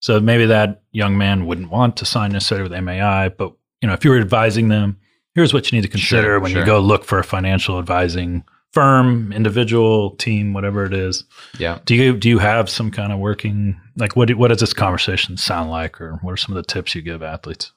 So 0.00 0.20
maybe 0.20 0.46
that 0.46 0.82
young 0.92 1.18
man 1.18 1.46
wouldn't 1.46 1.70
want 1.70 1.96
to 1.96 2.04
sign 2.04 2.30
necessarily 2.32 2.68
with 2.68 2.84
MAI, 2.84 3.30
but 3.30 3.52
you 3.82 3.88
know 3.88 3.94
if 3.94 4.04
you 4.04 4.10
were 4.12 4.18
advising 4.18 4.68
them, 4.68 4.98
here's 5.34 5.52
what 5.52 5.70
you 5.70 5.76
need 5.76 5.82
to 5.82 5.88
consider 5.88 6.22
Sure, 6.22 6.40
when 6.40 6.52
sure. 6.52 6.60
you 6.60 6.66
go 6.66 6.78
look 6.80 7.04
for 7.04 7.18
a 7.18 7.24
financial 7.24 7.78
advising 7.78 8.44
firm, 8.72 9.32
individual, 9.32 10.10
team, 10.16 10.52
whatever 10.52 10.84
it 10.84 10.92
is. 10.92 11.24
Yeah. 11.58 11.78
Do 11.84 11.94
you 11.94 12.16
do 12.16 12.28
you 12.28 12.38
have 12.38 12.68
some 12.70 12.90
kind 12.90 13.12
of 13.12 13.18
working 13.18 13.80
like 13.96 14.14
what 14.14 14.28
do- 14.28 14.36
what 14.36 14.48
does 14.48 14.60
this 14.60 14.72
conversation 14.74 15.36
sound 15.36 15.70
like, 15.70 16.00
or 16.00 16.18
what 16.22 16.32
are 16.32 16.36
some 16.36 16.56
of 16.56 16.62
the 16.64 16.72
tips 16.72 16.94
you 16.94 17.02
give 17.02 17.22
athletes? 17.22 17.72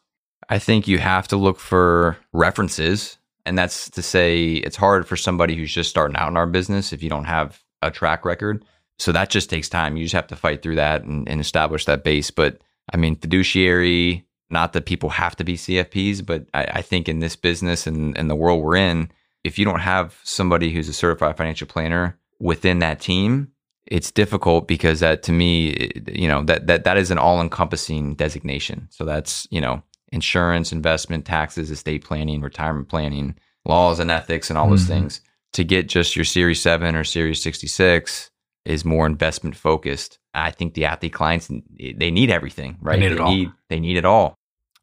I 0.49 0.59
think 0.59 0.87
you 0.87 0.97
have 0.99 1.27
to 1.29 1.37
look 1.37 1.59
for 1.59 2.17
references. 2.33 3.17
And 3.45 3.57
that's 3.57 3.89
to 3.91 4.01
say, 4.01 4.53
it's 4.53 4.75
hard 4.75 5.07
for 5.07 5.17
somebody 5.17 5.55
who's 5.55 5.73
just 5.73 5.89
starting 5.89 6.15
out 6.17 6.29
in 6.29 6.37
our 6.37 6.47
business 6.47 6.93
if 6.93 7.01
you 7.01 7.09
don't 7.09 7.25
have 7.25 7.61
a 7.81 7.91
track 7.91 8.25
record. 8.25 8.63
So 8.99 9.11
that 9.11 9.29
just 9.29 9.49
takes 9.49 9.67
time. 9.67 9.97
You 9.97 10.05
just 10.05 10.13
have 10.13 10.27
to 10.27 10.35
fight 10.35 10.61
through 10.61 10.75
that 10.75 11.03
and, 11.03 11.27
and 11.27 11.41
establish 11.41 11.85
that 11.85 12.03
base. 12.03 12.29
But 12.29 12.61
I 12.93 12.97
mean, 12.97 13.15
fiduciary, 13.15 14.25
not 14.49 14.73
that 14.73 14.85
people 14.85 15.09
have 15.09 15.35
to 15.37 15.43
be 15.43 15.55
CFPs, 15.55 16.25
but 16.25 16.45
I, 16.53 16.63
I 16.65 16.81
think 16.81 17.09
in 17.09 17.19
this 17.19 17.35
business 17.35 17.87
and, 17.87 18.17
and 18.17 18.29
the 18.29 18.35
world 18.35 18.63
we're 18.63 18.75
in, 18.75 19.11
if 19.43 19.57
you 19.57 19.65
don't 19.65 19.79
have 19.79 20.19
somebody 20.23 20.71
who's 20.71 20.89
a 20.89 20.93
certified 20.93 21.37
financial 21.37 21.67
planner 21.67 22.19
within 22.39 22.79
that 22.79 22.99
team, 22.99 23.51
it's 23.87 24.11
difficult 24.11 24.67
because 24.67 24.99
that 24.99 25.23
to 25.23 25.31
me, 25.31 25.91
you 26.07 26.27
know, 26.27 26.43
that 26.43 26.67
that 26.67 26.83
that 26.83 26.97
is 26.97 27.11
an 27.11 27.17
all-encompassing 27.17 28.15
designation. 28.15 28.87
So 28.91 29.03
that's, 29.03 29.47
you 29.49 29.59
know, 29.59 29.81
insurance, 30.11 30.71
investment, 30.71 31.25
taxes, 31.25 31.71
estate 31.71 32.03
planning, 32.03 32.41
retirement 32.41 32.89
planning, 32.89 33.35
laws 33.65 33.99
and 33.99 34.11
ethics 34.11 34.49
and 34.49 34.57
all 34.57 34.69
those 34.69 34.85
Mhm. 34.85 34.87
things. 34.89 35.21
To 35.53 35.63
get 35.63 35.87
just 35.89 36.15
your 36.15 36.25
Series 36.25 36.61
7 36.61 36.95
or 36.95 37.03
Series 37.03 37.41
66 37.41 38.29
is 38.65 38.85
more 38.85 39.05
investment 39.05 39.55
focused. 39.55 40.17
I 40.33 40.51
think 40.51 40.73
the 40.73 40.85
athlete 40.85 41.13
clients 41.13 41.49
they 41.77 42.11
need 42.11 42.29
everything, 42.31 42.77
right? 42.81 42.99
They 42.99 43.07
need 43.07 43.11
it 43.13 43.19
all. 43.19 43.31
need 43.31 43.51
they 43.69 43.79
need 43.79 43.97
it 43.97 44.05
all. 44.05 44.35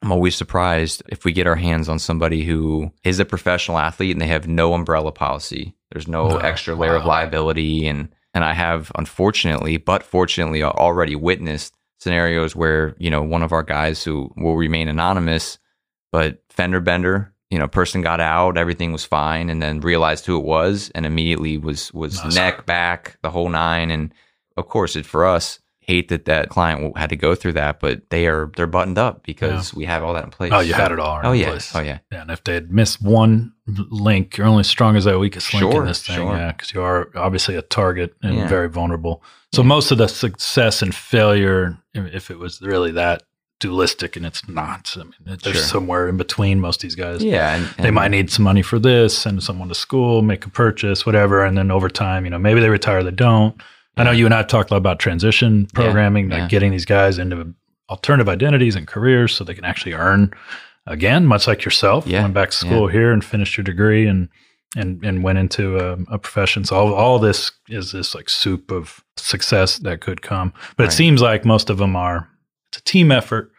I'm 0.03 0.13
always 0.13 0.37
surprised 0.37 1.03
if 1.09 1.25
we 1.25 1.33
get 1.33 1.47
our 1.49 1.57
hands 1.57 1.89
on 1.89 1.99
somebody 1.99 2.45
who 2.45 2.93
is 3.03 3.19
a 3.19 3.25
professional 3.25 3.79
athlete 3.79 4.13
and 4.13 4.21
they 4.21 4.27
have 4.29 4.47
no 4.47 4.75
umbrella 4.75 5.11
policy. 5.11 5.75
There's 5.91 6.07
no, 6.07 6.29
No, 6.29 6.37
extra 6.39 6.75
layer 6.75 6.95
of 6.97 7.05
liability 7.05 7.87
and 7.87 8.09
and 8.35 8.45
I 8.45 8.53
have 8.53 8.93
unfortunately, 8.95 9.79
but 9.79 10.03
fortunately 10.05 10.63
already 10.63 11.17
witnessed 11.17 11.75
scenarios 11.99 12.57
where, 12.57 12.95
you 12.99 13.11
know, 13.11 13.23
one 13.23 13.43
of 13.43 13.53
our 13.53 13.63
guys 13.63 14.03
who 14.03 14.33
will 14.37 14.57
remain 14.57 14.89
anonymous, 14.89 15.59
but 16.13 16.43
fender 16.49 16.81
bender, 16.81 17.35
you 17.51 17.59
know, 17.59 17.69
person 17.69 18.03
got 18.03 18.21
out, 18.21 18.59
everything 18.59 18.93
was 18.93 19.05
fine 19.05 19.51
and 19.51 19.63
then 19.63 19.81
realized 19.81 20.27
who 20.27 20.39
it 20.39 20.45
was 20.45 20.91
and 20.95 21.07
immediately 21.07 21.59
was 21.59 21.93
was 21.93 22.23
That's 22.23 22.35
neck 22.35 22.67
back, 22.67 23.19
the 23.23 23.31
whole 23.31 23.49
nine. 23.49 23.91
And 23.91 24.13
of 24.57 24.69
course 24.69 24.97
it 24.97 25.07
for 25.07 25.27
us 25.27 25.61
hate 25.89 26.09
that 26.11 26.27
that 26.27 26.51
client 26.51 26.97
had 26.99 27.09
to 27.09 27.17
go 27.17 27.35
through 27.35 27.55
that, 27.55 27.81
but 27.81 28.03
they 28.11 28.27
are 28.27 28.51
they're 28.57 28.67
buttoned 28.67 28.99
up 28.99 29.23
because 29.25 29.73
we 29.75 29.87
have 29.87 30.05
all 30.05 30.13
that 30.15 30.25
in 30.25 30.31
place. 30.31 30.53
Oh, 30.55 30.61
you 30.61 30.73
So- 30.73 30.79
had 30.79 30.93
it 30.93 31.01
all. 31.01 31.19
Oh 31.25 31.33
in 31.33 31.41
yeah. 31.41 31.49
place. 31.49 31.75
Oh 31.75 31.81
yeah. 31.81 31.99
Yeah, 32.13 32.21
and 32.23 32.31
if 32.31 32.45
they 32.45 32.55
had 32.55 32.71
missed 32.71 33.01
one 33.03 33.53
link, 33.67 34.37
you're 34.37 34.47
only 34.47 34.61
as 34.61 34.67
strong 34.69 34.97
as 34.97 35.05
that 35.05 35.19
weakest 35.19 35.53
link 35.55 35.75
in 35.75 35.85
this 35.87 36.07
thing. 36.07 36.17
sure. 36.17 36.37
Yeah, 36.37 36.53
because 36.53 36.73
you 36.75 36.83
are 36.83 37.09
obviously 37.17 37.57
a 37.57 37.63
target 37.63 38.15
and 38.23 38.35
Yeah. 38.37 38.49
very 38.49 38.69
vulnerable. 38.69 39.23
So 39.55 39.63
most 39.63 39.91
of 39.91 39.97
the 39.99 40.09
success 40.09 40.83
and 40.83 40.95
failure, 40.95 41.79
if 41.95 42.31
it 42.31 42.39
was 42.39 42.61
really 42.61 42.93
that 42.93 43.23
dualistic, 43.61 44.15
and 44.15 44.25
it's 44.27 44.47
not. 44.49 44.95
I 44.97 45.03
mean, 45.05 45.15
there's 45.25 45.41
Sure. 45.43 45.55
somewhere 45.55 45.69
somewhere 45.69 46.09
in 46.09 46.17
between 46.17 46.61
most 46.61 46.77
of 46.77 46.83
these 46.83 46.95
guys. 46.95 47.25
Yeah, 47.25 47.55
and, 47.57 47.67
They 47.79 47.91
might 47.91 48.11
need 48.11 48.31
some 48.31 48.45
money 48.45 48.63
for 48.63 48.79
this, 48.79 49.17
send 49.19 49.43
someone 49.43 49.69
to 49.69 49.75
school, 49.75 50.23
make 50.23 50.45
a 50.47 50.51
purchase, 50.51 51.05
whatever, 51.07 51.45
and 51.45 51.57
then 51.59 51.71
over 51.71 51.89
time, 51.89 52.25
you 52.25 52.31
know, 52.31 52.39
maybe 52.39 52.61
they 52.61 52.69
retire, 52.69 53.03
they 53.03 53.11
don't. 53.11 53.61
I 53.99 54.05
know 54.05 54.11
you 54.13 54.25
and 54.25 54.35
I 54.35 54.43
talked 54.43 54.71
a 54.71 54.75
lot 54.75 54.79
about 54.79 54.99
transition 54.99 55.67
programming, 55.75 56.29
like 56.29 56.49
getting 56.49 56.71
these 56.71 56.85
guys 56.85 57.19
into 57.19 57.55
alternative 57.91 58.29
identities 58.29 58.77
and 58.77 58.87
careers 58.87 59.35
so 59.35 59.45
they 59.45 59.55
can 59.55 59.65
actually 59.65 59.95
earn 59.95 60.33
again, 60.87 61.27
much 61.27 61.47
like 61.47 61.65
yourself. 61.65 62.07
Yeah, 62.07 62.23
Went 62.23 62.35
back 62.35 62.51
to 62.51 62.57
school 62.57 62.87
here 62.89 63.13
and 63.13 63.25
finished 63.25 63.57
your 63.57 63.65
degree 63.65 64.07
and 64.07 64.29
and 64.77 65.03
and 65.05 65.23
went 65.25 65.39
into 65.39 65.79
a, 65.79 65.97
a 66.13 66.19
profession. 66.19 66.65
So 66.65 66.77
all, 66.77 66.95
all 66.95 67.19
this 67.19 67.51
is 67.69 67.93
this 67.93 68.15
like 68.15 68.29
soup 68.29 68.71
of 68.71 69.03
success 69.17 69.79
that 69.79 70.01
could 70.01 70.21
come. 70.23 70.53
But 70.77 70.85
Right. 70.85 70.93
it 70.93 70.97
seems 70.97 71.23
like 71.23 71.45
most 71.45 71.71
of 71.71 71.79
them 71.79 71.97
are 71.97 72.29
it's 72.71 72.79
a 72.79 72.83
team 72.85 73.11
effort 73.11 73.51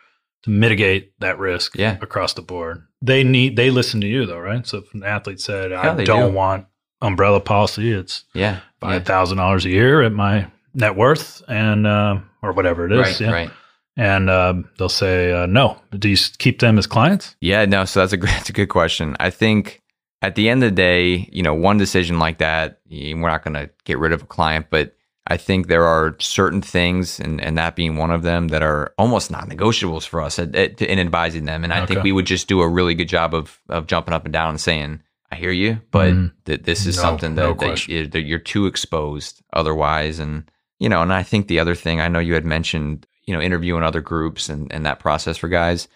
to 0.44 0.50
mitigate 0.52 1.12
that 1.20 1.40
risk 1.40 1.76
Yeah. 1.76 1.98
across 2.02 2.34
the 2.34 2.42
board. 2.44 2.84
They 3.02 3.24
need 3.24 3.56
they 3.56 3.72
listen 3.72 4.02
to 4.02 4.08
you 4.08 4.26
though, 4.28 4.38
right? 4.40 4.66
So 4.68 4.78
if 4.80 4.94
an 4.94 5.04
athlete 5.04 5.40
said, 5.42 5.72
I 5.74 5.96
don't 6.04 6.30
do. 6.30 6.36
want 6.36 6.68
umbrella 7.02 7.40
policy, 7.40 7.92
it's 7.92 8.26
yeah, 8.34 8.60
five 8.80 9.06
thousand 9.06 9.38
dollars 9.38 9.66
a 9.66 9.70
year 9.70 10.02
at 10.02 10.12
my 10.12 10.48
net 10.74 10.96
worth 10.96 11.42
and 11.48 11.88
uh, 11.88 12.20
or 12.42 12.52
whatever 12.54 12.86
it 12.86 12.92
is. 12.92 13.20
yeah. 13.20 13.28
right, 13.28 13.30
yeah. 13.30 13.32
right. 13.48 13.52
And 13.98 14.30
um, 14.30 14.70
they'll 14.78 14.88
say 14.88 15.34
uh, 15.34 15.46
no. 15.46 15.78
Do 15.98 16.08
you 16.08 16.16
keep 16.38 16.60
them 16.60 16.78
as 16.78 16.88
clients? 16.88 17.36
Yeah, 17.42 17.66
no, 17.66 17.84
so 17.86 18.00
that's 18.00 18.14
a 18.14 18.18
that's 18.36 18.50
a 18.50 18.54
good 18.54 18.68
question. 18.70 19.16
I 19.20 19.30
think 19.30 19.82
at 20.22 20.36
the 20.36 20.50
end 20.50 20.64
of 20.64 20.70
the 20.72 20.76
day, 20.76 21.28
you 21.32 21.44
know, 21.44 21.54
one 21.54 21.78
decision 21.78 22.20
like 22.20 22.38
that, 22.40 22.80
we're 22.90 23.16
not 23.16 23.44
going 23.44 23.54
to 23.56 23.70
get 23.86 23.98
rid 24.00 24.14
of 24.14 24.22
a 24.24 24.26
client, 24.26 24.68
but 24.70 24.96
I 25.28 25.38
think 25.38 25.68
there 25.68 25.86
are 25.86 26.16
certain 26.20 26.62
things, 26.62 27.20
and, 27.20 27.40
and 27.40 27.58
that 27.58 27.76
being 27.76 27.98
one 27.98 28.10
of 28.10 28.24
them, 28.24 28.48
that 28.50 28.64
are 28.64 28.94
almost 28.98 29.30
non-negotiables 29.32 30.08
for 30.08 30.22
us 30.22 30.40
at, 30.40 30.56
at, 30.56 30.82
in 30.82 30.98
advising 30.98 31.46
them. 31.46 31.64
And 31.64 31.72
I 31.72 31.82
Okay. 31.82 31.94
think 31.94 32.04
we 32.04 32.12
would 32.12 32.26
just 32.26 32.48
do 32.48 32.62
a 32.62 32.68
really 32.68 32.96
good 32.96 33.08
job 33.10 33.34
of 33.36 33.60
of 33.70 33.86
jumping 33.88 34.14
up 34.14 34.24
and 34.26 34.34
down 34.34 34.50
and 34.52 34.62
saying, 34.62 35.02
"I 35.32 35.36
hear 35.36 35.52
you," 35.52 35.80
but 35.92 36.14
Mhm. 36.14 36.32
that 36.46 36.64
this 36.64 36.86
is 36.86 36.96
No, 36.98 37.02
something 37.02 37.36
that, 37.36 37.42
no 37.42 37.54
that, 37.54 37.88
you, 37.88 38.08
that 38.08 38.22
you're 38.22 38.40
too 38.40 38.66
exposed 38.66 39.42
otherwise. 39.54 40.20
And 40.20 40.50
you 40.80 40.88
know, 40.90 41.02
and 41.02 41.12
I 41.14 41.24
think 41.24 41.48
the 41.48 41.60
other 41.60 41.76
thing 41.76 42.00
I 42.00 42.08
know 42.08 42.20
you 42.20 42.34
had 42.34 42.46
mentioned, 42.46 43.06
you 43.26 43.34
know, 43.34 43.42
interviewing 43.42 43.84
other 43.84 44.02
groups 44.02 44.50
and 44.50 44.72
and 44.74 44.86
that 44.86 45.00
process 45.00 45.38
for 45.38 45.48
guys 45.50 45.88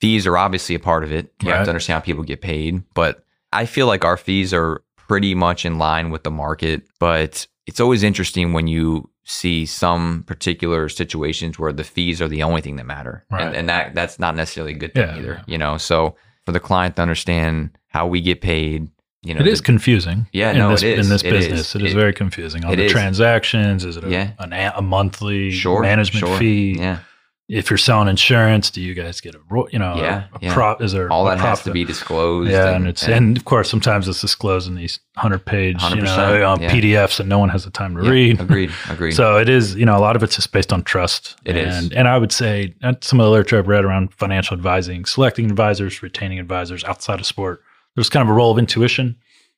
fees 0.00 0.28
are 0.28 0.38
obviously 0.38 0.76
a 0.76 0.78
part 0.78 1.02
of 1.02 1.10
it. 1.12 1.32
You 1.42 1.50
have 1.50 1.64
to 1.64 1.70
understand 1.70 1.96
how 1.96 2.00
people 2.04 2.22
get 2.22 2.40
paid. 2.40 2.84
But 2.94 3.24
I 3.52 3.66
feel 3.66 3.88
like 3.88 4.04
our 4.04 4.16
fees 4.16 4.54
are 4.54 4.82
pretty 4.96 5.34
much 5.34 5.64
in 5.64 5.76
line 5.76 6.10
with 6.10 6.22
the 6.22 6.30
market. 6.30 6.82
But 7.00 7.48
it's 7.66 7.80
always 7.80 8.04
interesting 8.04 8.52
when 8.52 8.68
you 8.68 9.10
see 9.24 9.66
some 9.66 10.22
particular 10.24 10.88
situations 10.88 11.58
where 11.58 11.72
the 11.72 11.82
fees 11.82 12.22
are 12.22 12.28
the 12.28 12.44
only 12.44 12.60
thing 12.60 12.76
that 12.76 12.86
matter. 12.86 13.24
Right. 13.28 13.42
And, 13.42 13.56
and 13.56 13.68
that 13.68 13.96
that's 13.96 14.20
not 14.20 14.36
necessarily 14.36 14.74
a 14.74 14.78
good 14.78 14.94
thing 14.94 15.08
Yeah, 15.08 15.16
either. 15.16 15.32
yeah. 15.38 15.42
You 15.48 15.58
know, 15.58 15.78
so 15.78 16.14
for 16.48 16.52
the 16.52 16.60
client 16.60 16.96
to 16.96 17.02
understand 17.02 17.68
how 17.88 18.06
we 18.06 18.22
get 18.22 18.40
paid, 18.40 18.88
you 19.22 19.34
know, 19.34 19.40
It 19.40 19.46
is 19.46 19.58
the- 19.58 19.64
confusing. 19.66 20.26
Yeah, 20.32 20.52
in 20.52 20.56
no, 20.56 20.70
this, 20.70 20.82
it 20.82 20.98
is. 20.98 21.06
in 21.06 21.12
this 21.12 21.22
It 21.22 21.34
is. 21.34 21.46
business. 21.46 21.76
It 21.76 21.82
is 21.82 21.92
It- 21.92 21.94
very 21.94 22.14
confusing. 22.14 22.64
All 22.64 22.74
the 22.74 22.84
is. 22.86 22.90
transactions. 22.92 23.84
Is 23.84 23.98
it 23.98 24.04
a, 24.04 24.08
Yeah. 24.08 24.30
an, 24.38 24.54
a- 24.54 24.72
a 24.76 24.80
monthly 24.80 25.50
sure, 25.50 25.82
management 25.82 26.26
sure. 26.26 26.38
fee? 26.38 26.76
Yeah. 26.78 27.00
If 27.48 27.70
you're 27.70 27.78
selling 27.78 28.08
insurance, 28.08 28.70
do 28.70 28.82
you 28.82 28.92
guys 28.92 29.22
get 29.22 29.34
a 29.34 29.38
you 29.72 29.78
know 29.78 29.96
Yeah, 29.96 30.24
a, 30.32 30.36
a 30.36 30.38
yeah. 30.42 30.54
prop? 30.54 30.82
Is 30.82 30.92
there 30.92 31.10
All 31.10 31.24
that 31.24 31.38
has 31.38 31.62
to 31.62 31.70
be 31.70 31.82
disclosed. 31.84 32.50
Yeah, 32.50 32.74
and, 32.74 32.86
it's 32.86 33.08
and, 33.08 33.38
of 33.38 33.46
course 33.46 33.70
sometimes 33.70 34.06
it's 34.06 34.20
disclosed 34.20 34.68
in 34.68 34.74
these 34.74 35.00
hundred 35.16 35.46
page 35.46 35.82
you 35.84 36.02
know, 36.02 36.12
uh, 36.12 36.58
yeah. 36.60 36.70
PDFs 36.70 37.20
and 37.20 37.28
no 37.28 37.38
one 37.38 37.48
has 37.48 37.64
the 37.64 37.70
time 37.70 37.96
to 37.96 38.04
yeah, 38.04 38.10
read. 38.10 38.40
Agreed. 38.40 38.70
Agreed. 38.90 39.12
So 39.18 39.38
it 39.38 39.48
is, 39.48 39.74
you 39.74 39.86
know, 39.86 39.96
a 39.96 40.00
lot 40.00 40.14
of 40.14 40.22
it's 40.22 40.36
just 40.36 40.52
based 40.52 40.72
on 40.72 40.82
trust. 40.82 41.36
It 41.44 41.56
is. 41.56 41.74
and, 41.74 41.92
And 41.94 42.06
I 42.06 42.18
would 42.18 42.32
say 42.32 42.74
some 43.00 43.18
of 43.18 43.24
the 43.24 43.30
literature 43.30 43.58
I've 43.58 43.66
read 43.68 43.84
around 43.84 44.12
financial 44.12 44.54
advising, 44.54 45.06
selecting 45.06 45.46
advisors, 45.46 46.02
retaining 46.02 46.38
advisors 46.38 46.84
outside 46.84 47.18
of 47.18 47.26
sport, 47.26 47.62
there's 47.94 48.10
kind 48.10 48.22
of 48.22 48.28
a 48.28 48.34
role 48.34 48.52
of 48.52 48.58
intuition. 48.58 49.16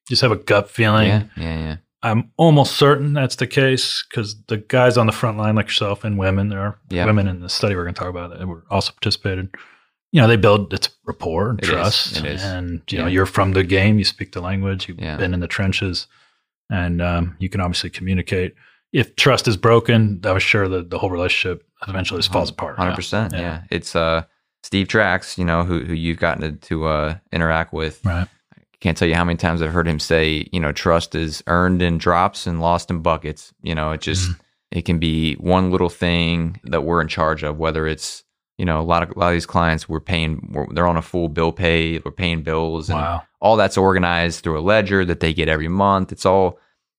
You 0.09 0.14
just 0.14 0.22
have 0.22 0.33
a 0.33 0.37
gut 0.37 0.70
feeling. 0.70 1.09
yeah, 1.09 1.24
yeah, 1.37 1.59
yeah. 1.59 1.76
I'm 2.02 2.30
almost 2.38 2.76
certain 2.76 3.12
that's 3.12 3.36
the 3.36 3.46
case 3.46 4.04
because 4.08 4.42
the 4.46 4.56
guys 4.56 4.96
on 4.96 5.06
the 5.06 5.12
front 5.12 5.36
line, 5.36 5.54
like 5.54 5.66
yourself 5.66 6.02
and 6.04 6.18
women, 6.18 6.48
there 6.48 6.60
are 6.60 6.78
Yeah. 6.88 7.04
women 7.04 7.28
in 7.28 7.40
the 7.40 7.48
study 7.48 7.74
we're 7.76 7.82
going 7.84 7.94
to 7.94 7.98
talk 7.98 8.08
about 8.08 8.30
that 8.38 8.46
were 8.48 8.64
also 8.70 8.92
participated. 8.92 9.54
You 10.12 10.20
know, 10.22 10.26
they 10.26 10.36
build 10.36 10.72
it's 10.72 10.88
rapport 11.04 11.50
and 11.50 11.60
It 11.62 11.66
trust, 11.66 12.24
is. 12.24 12.42
and 12.42 12.82
you 12.90 12.98
know, 12.98 13.06
you're 13.06 13.26
from 13.26 13.52
the 13.52 13.62
game, 13.64 13.98
you 13.98 14.04
speak 14.04 14.32
the 14.32 14.40
language, 14.40 14.88
you've 14.88 14.98
Yeah. 14.98 15.16
been 15.18 15.34
in 15.34 15.40
the 15.40 15.46
trenches, 15.46 16.06
and 16.70 17.02
um, 17.02 17.36
you 17.38 17.48
can 17.48 17.60
obviously 17.60 17.90
communicate. 17.90 18.54
If 18.92 19.14
trust 19.16 19.46
is 19.46 19.56
broken, 19.56 20.20
I 20.24 20.32
was 20.32 20.42
sure 20.42 20.68
that 20.68 20.90
the 20.90 20.98
whole 20.98 21.10
relationship 21.10 21.64
eventually 21.86 22.18
just 22.20 22.32
falls 22.32 22.50
apart. 22.50 22.76
Hundred 22.76 22.96
percent. 22.96 23.32
Yeah. 23.34 23.40
Yeah. 23.40 23.62
It's 23.70 23.94
uh 23.94 24.22
Steve 24.62 24.88
Trax, 24.88 25.38
you 25.38 25.44
know, 25.44 25.64
who 25.64 25.84
who 25.84 25.92
you've 25.94 26.18
gotten 26.18 26.42
to, 26.58 26.68
to 26.68 26.86
uh 26.86 27.14
interact 27.30 27.72
with. 27.72 28.04
Right. 28.04 28.26
Can't 28.81 28.97
tell 28.97 29.09
you 29.09 29.14
how 29.14 29.25
many 29.25 29.37
times 29.37 29.61
I've 29.62 29.73
heard 29.73 29.87
him 29.88 29.99
say, 29.99 30.49
you 30.53 30.61
know, 30.61 30.73
trust 30.73 31.14
is 31.14 31.43
earned 31.47 31.83
in 31.83 31.99
drops 31.99 32.47
and 32.47 32.61
lost 32.61 32.90
in 32.90 33.03
buckets. 33.03 33.53
You 33.62 33.75
know, 33.75 33.93
it 33.93 34.01
just 34.01 34.31
Mm-hmm. 34.31 34.40
it 34.79 34.83
can 34.85 34.99
be 34.99 35.35
one 35.35 35.71
little 35.71 35.88
thing 35.90 36.59
that 36.64 36.83
we're 36.85 37.01
in 37.03 37.09
charge 37.09 37.43
of, 37.43 37.59
whether 37.59 37.87
it's 37.87 38.25
you 38.59 38.64
know 38.66 38.81
a 38.81 38.83
lot 38.83 39.03
of 39.03 39.11
a 39.16 39.19
lot 39.19 39.29
of 39.29 39.33
these 39.35 39.47
clients 39.47 39.88
we're 39.88 40.01
paying 40.01 40.51
we're, 40.53 40.66
they're 40.75 40.87
on 40.87 40.97
a 40.99 41.03
full 41.03 41.29
bill 41.29 41.51
pay 41.51 41.99
we're 42.05 42.11
paying 42.11 42.43
bills 42.43 42.90
and 42.90 42.99
Wow. 42.99 43.23
all 43.40 43.57
that's 43.57 43.79
organized 43.79 44.43
through 44.45 44.59
a 44.59 44.61
ledger 44.61 45.03
that 45.07 45.21
they 45.21 45.33
get 45.33 45.49
every 45.49 45.69
month 45.69 46.12
it's 46.12 46.27
all 46.27 46.59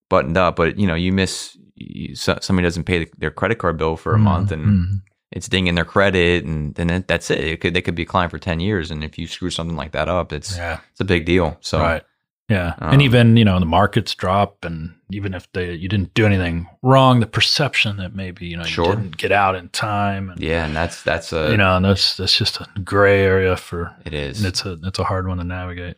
buttoned 0.10 0.38
up. 0.38 0.56
But 0.56 0.80
you 0.80 0.88
know, 0.88 0.96
you 0.96 1.12
miss 1.12 1.56
you, 1.76 2.16
somebody 2.16 2.64
doesn't 2.64 2.84
pay 2.84 3.00
the, 3.06 3.12
their 3.18 3.32
credit 3.32 3.58
card 3.60 3.78
bill 3.78 3.96
for 3.96 4.14
a 4.14 4.20
month, 4.20 4.52
and 4.52 4.66
Mhm. 4.66 5.02
It's 5.32 5.48
dinging 5.48 5.76
their 5.76 5.86
credit, 5.86 6.44
and 6.46 6.76
then 6.76 6.90
it, 6.90 7.08
that's 7.08 7.32
it. 7.32 7.40
it 7.40 7.62
could, 7.62 7.74
they 7.74 7.82
could 7.82 7.96
be 7.96 8.04
a 8.04 8.06
client 8.06 8.32
for 8.32 8.40
ten 8.40 8.60
years, 8.60 8.92
and 8.92 9.04
if 9.04 9.18
you 9.18 9.28
screw 9.28 9.50
something 9.50 9.78
like 9.78 9.92
that 9.94 10.10
up, 10.10 10.34
it's 10.34 10.58
yeah, 10.58 10.80
it's 10.92 11.00
a 11.00 11.06
big 11.06 11.26
deal. 11.26 11.58
So 11.62 11.80
right. 11.80 12.04
Yeah, 12.50 12.74
um, 12.80 12.94
and 12.94 13.02
even 13.02 13.38
you 13.38 13.46
know 13.46 13.58
the 13.60 13.66
markets 13.66 14.14
drop, 14.14 14.66
and 14.66 14.94
even 15.10 15.34
if 15.34 15.50
they 15.54 15.74
you 15.74 15.88
didn't 15.88 16.14
do 16.14 16.26
anything 16.26 16.68
wrong, 16.82 17.22
the 17.22 17.26
perception 17.28 17.96
that 17.98 18.14
maybe 18.14 18.46
you 18.46 18.58
know 18.58 18.64
Sure. 18.64 18.88
you 18.88 18.92
didn't 18.92 19.18
get 19.18 19.32
out 19.32 19.56
in 19.56 19.70
time, 19.70 20.30
and 20.30 20.42
yeah, 20.42 20.66
and 20.66 20.76
that's 20.76 21.02
that's 21.02 21.32
a 21.32 21.50
you 21.52 21.56
know, 21.56 21.78
and 21.78 21.86
that's 21.86 22.18
that's 22.18 22.38
just 22.38 22.60
a 22.60 22.68
gray 22.84 23.22
area 23.24 23.56
for 23.56 23.96
it 24.06 24.14
is. 24.14 24.40
and 24.40 24.48
it's 24.48 24.66
a 24.66 24.78
it's 24.84 25.00
a 25.00 25.06
hard 25.06 25.28
one 25.30 25.38
to 25.38 25.46
navigate. 25.46 25.96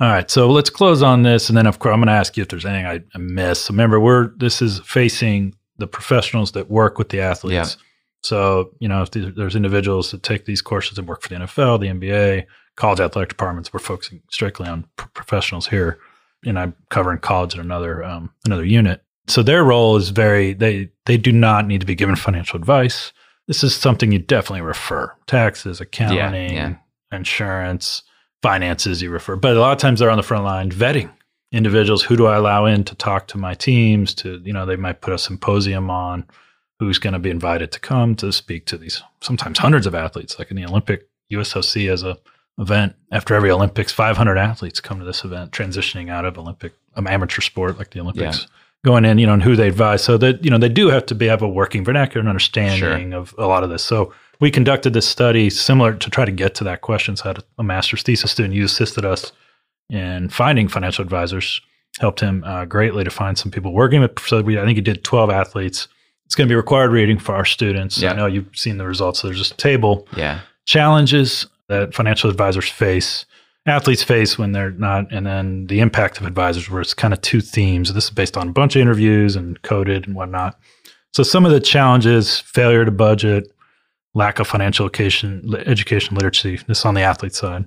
All 0.00 0.08
right, 0.08 0.30
so 0.30 0.50
let's 0.50 0.70
close 0.70 1.02
on 1.02 1.24
this, 1.24 1.50
and 1.50 1.58
then 1.58 1.66
of 1.66 1.78
course 1.78 1.92
I'm 1.92 1.98
going 2.00 2.06
to 2.06 2.14
ask 2.14 2.38
you 2.38 2.42
if 2.42 2.48
there's 2.48 2.64
anything 2.64 2.86
I, 2.86 3.00
I 3.14 3.18
missed. 3.18 3.66
So 3.66 3.72
remember, 3.74 4.00
we're 4.00 4.28
this 4.38 4.62
is 4.62 4.80
facing 4.86 5.54
the 5.76 5.86
professionals 5.86 6.52
that 6.52 6.70
work 6.70 6.96
with 6.96 7.10
the 7.10 7.20
athletes. 7.20 7.76
So 8.22 8.70
you 8.78 8.88
know, 8.88 9.02
if 9.02 9.10
there's 9.10 9.56
individuals 9.56 10.10
that 10.10 10.22
take 10.22 10.44
these 10.44 10.62
courses 10.62 10.98
and 10.98 11.08
work 11.08 11.22
for 11.22 11.28
the 11.28 11.36
NFL, 11.36 11.80
the 11.80 11.88
NBA, 11.88 12.46
college 12.76 13.00
athletic 13.00 13.28
departments, 13.28 13.72
we're 13.72 13.80
focusing 13.80 14.22
strictly 14.30 14.68
on 14.68 14.86
pro- 14.96 15.08
professionals 15.08 15.66
here, 15.66 15.98
and 16.44 16.58
I'm 16.58 16.74
covering 16.90 17.18
college 17.18 17.54
in 17.54 17.60
another 17.60 18.04
um, 18.04 18.32
another 18.46 18.64
unit. 18.64 19.02
So 19.28 19.42
their 19.42 19.64
role 19.64 19.96
is 19.96 20.10
very 20.10 20.52
they 20.54 20.90
they 21.06 21.16
do 21.16 21.32
not 21.32 21.66
need 21.66 21.80
to 21.80 21.86
be 21.86 21.94
given 21.94 22.16
financial 22.16 22.58
advice. 22.58 23.12
This 23.48 23.64
is 23.64 23.74
something 23.74 24.12
you 24.12 24.20
definitely 24.20 24.62
refer 24.62 25.14
taxes, 25.26 25.80
accounting, 25.80 26.54
yeah. 26.54 26.76
insurance, 27.10 28.02
finances. 28.40 29.02
You 29.02 29.10
refer, 29.10 29.36
but 29.36 29.56
a 29.56 29.60
lot 29.60 29.72
of 29.72 29.78
times 29.78 30.00
they're 30.00 30.10
on 30.10 30.16
the 30.16 30.22
front 30.22 30.44
line 30.44 30.70
vetting 30.70 31.10
individuals. 31.50 32.02
Who 32.02 32.16
do 32.16 32.26
I 32.26 32.36
allow 32.36 32.66
in 32.66 32.84
to 32.84 32.94
talk 32.94 33.26
to 33.28 33.38
my 33.38 33.54
teams? 33.54 34.14
To 34.16 34.40
you 34.44 34.52
know, 34.52 34.64
they 34.64 34.76
might 34.76 35.00
put 35.00 35.12
a 35.12 35.18
symposium 35.18 35.90
on 35.90 36.26
who's 36.84 36.98
going 36.98 37.12
to 37.12 37.18
be 37.18 37.30
invited 37.30 37.72
to 37.72 37.80
come 37.80 38.14
to 38.16 38.32
speak 38.32 38.66
to 38.66 38.78
these 38.78 39.02
sometimes 39.20 39.58
hundreds 39.58 39.86
of 39.86 39.94
athletes, 39.94 40.38
like 40.38 40.50
in 40.50 40.56
the 40.56 40.64
Olympic 40.64 41.08
USOC 41.32 41.90
as 41.90 42.02
a 42.02 42.18
event 42.58 42.94
after 43.10 43.34
every 43.34 43.50
Olympics, 43.50 43.92
500 43.92 44.36
athletes 44.36 44.80
come 44.80 44.98
to 44.98 45.04
this 45.04 45.24
event, 45.24 45.52
transitioning 45.52 46.10
out 46.10 46.24
of 46.24 46.38
Olympic 46.38 46.74
um, 46.96 47.06
amateur 47.06 47.40
sport 47.40 47.78
like 47.78 47.90
the 47.90 48.00
Olympics, 48.00 48.46
going 48.84 49.04
in, 49.04 49.18
you 49.18 49.26
know, 49.26 49.32
and 49.32 49.42
who 49.42 49.56
they 49.56 49.68
advise. 49.68 50.02
So 50.02 50.18
that 50.18 50.44
you 50.44 50.50
know 50.50 50.58
they 50.58 50.68
do 50.68 50.88
have 50.88 51.06
to 51.06 51.14
be 51.14 51.26
have 51.26 51.42
a 51.42 51.48
working 51.48 51.84
vernacular 51.84 52.20
and 52.20 52.28
understanding 52.28 53.12
of 53.14 53.34
a 53.38 53.46
lot 53.46 53.64
of 53.64 53.70
this. 53.70 53.82
So 53.82 54.12
we 54.40 54.50
conducted 54.50 54.92
this 54.92 55.08
study 55.08 55.50
similar 55.50 55.94
to 55.94 56.10
try 56.10 56.24
to 56.24 56.32
get 56.32 56.54
to 56.56 56.64
that 56.64 56.80
question. 56.80 57.16
So 57.16 57.24
I 57.24 57.28
had 57.28 57.44
a 57.58 57.62
master's 57.62 58.02
thesis 58.02 58.32
student. 58.32 58.54
You 58.54 58.64
assisted 58.64 59.04
us 59.04 59.32
in 59.88 60.28
finding 60.30 60.68
financial 60.68 61.02
advisors, 61.02 61.60
helped 62.00 62.20
him 62.20 62.42
uh, 62.44 62.64
greatly 62.64 63.04
to 63.04 63.10
find 63.10 63.38
some 63.38 63.52
people 63.52 63.72
working 63.72 64.00
with. 64.00 64.18
So 64.20 64.42
we, 64.42 64.58
I 64.58 64.64
think 64.64 64.76
he 64.76 64.82
did 64.82 65.04
12 65.04 65.30
athletes. 65.30 65.88
It's 66.32 66.34
going 66.34 66.48
to 66.48 66.52
be 66.52 66.56
required 66.56 66.92
reading 66.92 67.18
for 67.18 67.34
our 67.34 67.44
students. 67.44 67.98
Yeah. 67.98 68.12
I 68.12 68.16
know 68.16 68.24
you've 68.24 68.56
seen 68.56 68.78
the 68.78 68.86
results. 68.86 69.20
So 69.20 69.26
there's 69.26 69.38
this 69.38 69.50
table 69.50 70.08
yeah, 70.16 70.40
challenges 70.64 71.46
that 71.68 71.92
financial 71.92 72.30
advisors 72.30 72.70
face, 72.70 73.26
athletes 73.66 74.02
face 74.02 74.38
when 74.38 74.52
they're 74.52 74.70
not, 74.70 75.12
and 75.12 75.26
then 75.26 75.66
the 75.66 75.80
impact 75.80 76.18
of 76.18 76.24
advisors, 76.24 76.70
where 76.70 76.80
it's 76.80 76.94
kind 76.94 77.12
of 77.12 77.20
two 77.20 77.42
themes. 77.42 77.92
This 77.92 78.04
is 78.04 78.10
based 78.10 78.38
on 78.38 78.48
a 78.48 78.52
bunch 78.52 78.76
of 78.76 78.80
interviews 78.80 79.36
and 79.36 79.60
coded 79.60 80.06
and 80.06 80.16
whatnot. 80.16 80.58
So 81.12 81.22
some 81.22 81.44
of 81.44 81.52
the 81.52 81.60
challenges: 81.60 82.38
failure 82.40 82.86
to 82.86 82.90
budget, 82.90 83.52
lack 84.14 84.38
of 84.38 84.46
financial 84.46 84.86
education, 84.86 85.54
education 85.66 86.16
literacy. 86.16 86.56
This 86.66 86.78
is 86.78 86.84
on 86.86 86.94
the 86.94 87.02
athlete 87.02 87.34
side. 87.34 87.66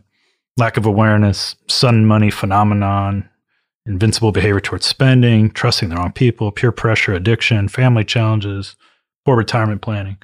Lack 0.57 0.75
of 0.77 0.87
awareness, 0.87 1.55
sudden 1.67 2.07
money 2.07 2.31
phenomenon, 2.31 3.29
invincible 3.85 4.31
behavior 4.31 4.59
towards 4.59 4.85
spending, 4.85 5.51
trusting 5.51 5.89
the 5.89 5.95
wrong 5.95 6.11
people, 6.11 6.51
peer 6.51 6.71
pressure, 6.71 7.13
addiction, 7.13 7.67
family 7.67 8.03
challenges, 8.03 8.75
poor 9.25 9.37
retirement 9.37 9.81
planning. 9.81 10.17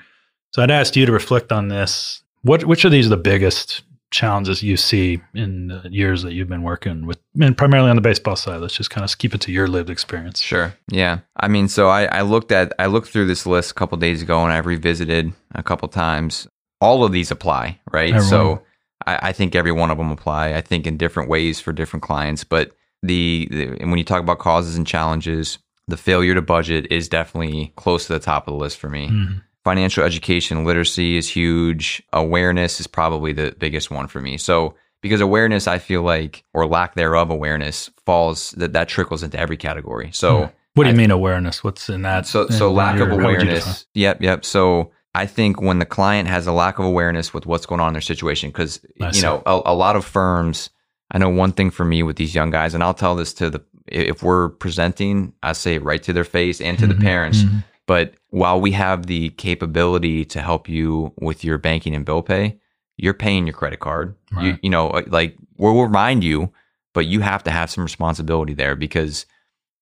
So 0.54 0.62
I'd 0.62 0.71
asked 0.71 0.95
you 0.95 1.06
to 1.06 1.12
reflect 1.12 1.52
on 1.52 1.67
this. 1.67 2.24
What 2.41 2.65
which 2.65 2.86
of 2.86 2.91
these 2.91 3.06
are 3.06 3.10
the 3.10 3.17
biggest 3.17 3.84
challenges 4.12 4.62
you 4.62 4.76
see 4.76 5.21
in 5.34 5.67
the 5.67 5.88
years 5.89 6.21
that 6.24 6.34
you've 6.34 6.50
been 6.50 6.63
working 6.63 7.06
with, 7.06 7.19
and 7.39 7.58
primarily 7.58 7.89
on 7.89 7.95
the 7.95 8.02
baseball 8.02 8.36
side? 8.36 8.60
Let's 8.60 8.76
just 8.76 8.89
kind 8.89 9.06
of 9.06 9.17
keep 9.17 9.34
it 9.34 9.41
to 9.41 9.52
your 9.52 9.67
lived 9.67 9.89
experience. 9.89 10.41
Sure. 10.41 10.74
Yeah. 10.91 11.19
I 11.38 11.47
mean, 11.47 11.67
so 11.67 11.88
I, 11.88 12.06
I 12.06 12.21
looked 12.21 12.52
at 12.52 12.74
I 12.80 12.88
looked 12.88 13.10
through 13.10 13.28
this 13.28 13.45
list 13.45 13.71
a 13.71 13.74
couple 13.76 13.97
days 13.97 14.21
ago, 14.21 14.43
and 14.43 14.52
I've 14.52 14.65
revisited 14.65 15.34
a 15.56 15.63
couple 15.63 15.88
times. 15.88 16.47
All 16.82 17.04
of 17.04 17.12
these 17.12 17.30
apply, 17.30 17.80
right? 17.91 18.10
Every 18.10 18.21
one. 18.21 18.30
So 18.30 18.62
I, 19.06 19.30
I 19.30 19.32
think 19.34 19.56
every 19.56 19.71
one 19.71 19.91
of 19.91 20.00
them 20.00 20.12
apply. 20.12 20.56
I 20.56 20.62
think 20.62 20.88
in 20.88 20.97
different 20.97 21.30
ways 21.30 21.60
for 21.60 21.71
different 21.71 22.02
clients, 22.02 22.43
but 22.43 22.71
the, 23.03 23.47
the 23.51 23.63
and 23.81 23.89
when 23.89 23.97
you 23.97 24.03
talk 24.03 24.19
about 24.21 24.39
causes 24.39 24.75
and 24.75 24.85
challenges, 24.85 25.57
the 25.87 25.97
failure 25.97 26.33
to 26.35 26.41
budget 26.41 26.87
is 26.91 27.09
definitely 27.09 27.73
close 27.75 28.07
to 28.07 28.13
the 28.13 28.19
top 28.19 28.47
of 28.47 28.53
the 28.53 28.57
list 28.59 28.77
for 28.77 28.89
me. 28.89 29.07
Mhm. 29.09 29.41
Financial 29.63 30.03
education 30.03 30.63
literacy 30.65 31.17
is 31.17 31.29
huge. 31.29 32.01
Awareness 32.13 32.79
is 32.79 32.87
probably 32.87 33.33
the 33.33 33.55
biggest 33.59 33.91
one 33.91 34.07
for 34.07 34.19
me. 34.21 34.37
So 34.37 34.75
because 35.01 35.21
awareness, 35.21 35.67
I 35.67 35.79
feel 35.79 36.03
like, 36.03 36.43
or 36.53 36.65
lack 36.67 36.95
thereof 36.95 37.29
awareness, 37.31 37.89
falls 38.05 38.51
that 38.51 38.73
that 38.73 38.87
trickles 38.87 39.23
into 39.23 39.39
every 39.39 39.57
category. 39.57 40.09
So. 40.13 40.43
Hmm. 40.45 40.49
What 40.73 40.85
do 40.85 40.89
you 40.91 40.95
I- 40.95 40.97
mean 40.97 41.11
awareness? 41.11 41.63
What's 41.65 41.89
in 41.89 42.03
that? 42.03 42.25
So 42.25 42.47
so 42.47 42.71
lack 42.71 42.93
of 42.99 43.09
your- 43.09 43.09
how 43.09 43.15
would 43.15 43.23
you 43.33 43.37
define- 43.39 43.47
awareness. 43.49 43.85
Yep, 43.93 44.21
yep. 44.21 44.45
So 44.45 44.91
I 45.13 45.25
think 45.25 45.61
when 45.61 45.79
the 45.79 45.85
client 45.85 46.29
has 46.29 46.47
a 46.47 46.53
lack 46.53 46.79
of 46.79 46.85
awareness 46.85 47.33
with 47.33 47.45
what's 47.45 47.65
going 47.65 47.81
on 47.81 47.87
in 47.89 47.93
their 47.93 48.01
situation, 48.01 48.51
because 48.51 48.79
you 49.13 49.21
know 49.21 49.43
a, 49.45 49.61
a 49.65 49.73
lot 49.75 49.97
of 49.97 50.05
firms. 50.05 50.69
I 51.12 51.17
know 51.17 51.30
one 51.30 51.52
thing 51.52 51.71
for 51.71 51.84
me 51.86 52.04
with 52.04 52.15
these 52.15 52.34
young 52.34 52.50
guys, 52.52 52.74
and 52.74 52.84
I'll 52.84 52.93
tell 52.93 53.15
this 53.15 53.34
to 53.36 53.50
the 53.50 53.62
if 53.88 54.24
we're 54.24 54.50
presenting, 54.50 55.34
I 55.43 55.52
say 55.54 55.76
it 55.76 55.84
right 55.84 56.02
to 56.04 56.13
their 56.13 56.24
face 56.24 56.62
and 56.62 56.78
to 56.80 56.86
Mhm, 56.86 56.89
the 56.89 56.95
parents. 56.95 57.43
mhm. 57.43 57.63
But 57.88 58.13
while 58.30 58.62
we 58.62 58.71
have 58.71 59.08
the 59.08 59.30
capability 59.32 60.24
to 60.26 60.39
help 60.41 60.69
you 60.69 61.12
with 61.19 61.43
your 61.43 61.58
banking 61.58 61.93
and 61.95 62.06
bill 62.06 62.21
pay, 62.21 62.58
you're 62.97 63.13
paying 63.13 63.45
your 63.47 63.54
credit 63.56 63.80
card. 63.80 64.15
You, 64.32 64.38
Right. 64.38 64.60
you 64.62 64.69
know, 64.69 64.88
like 65.08 65.36
we'll 65.58 65.82
remind 65.84 66.24
you, 66.24 66.52
but 66.93 67.06
you 67.08 67.19
have 67.21 67.43
to 67.43 67.52
have 67.52 67.69
some 67.69 67.84
responsibility 67.84 68.54
there 68.54 68.76
because, 68.76 69.26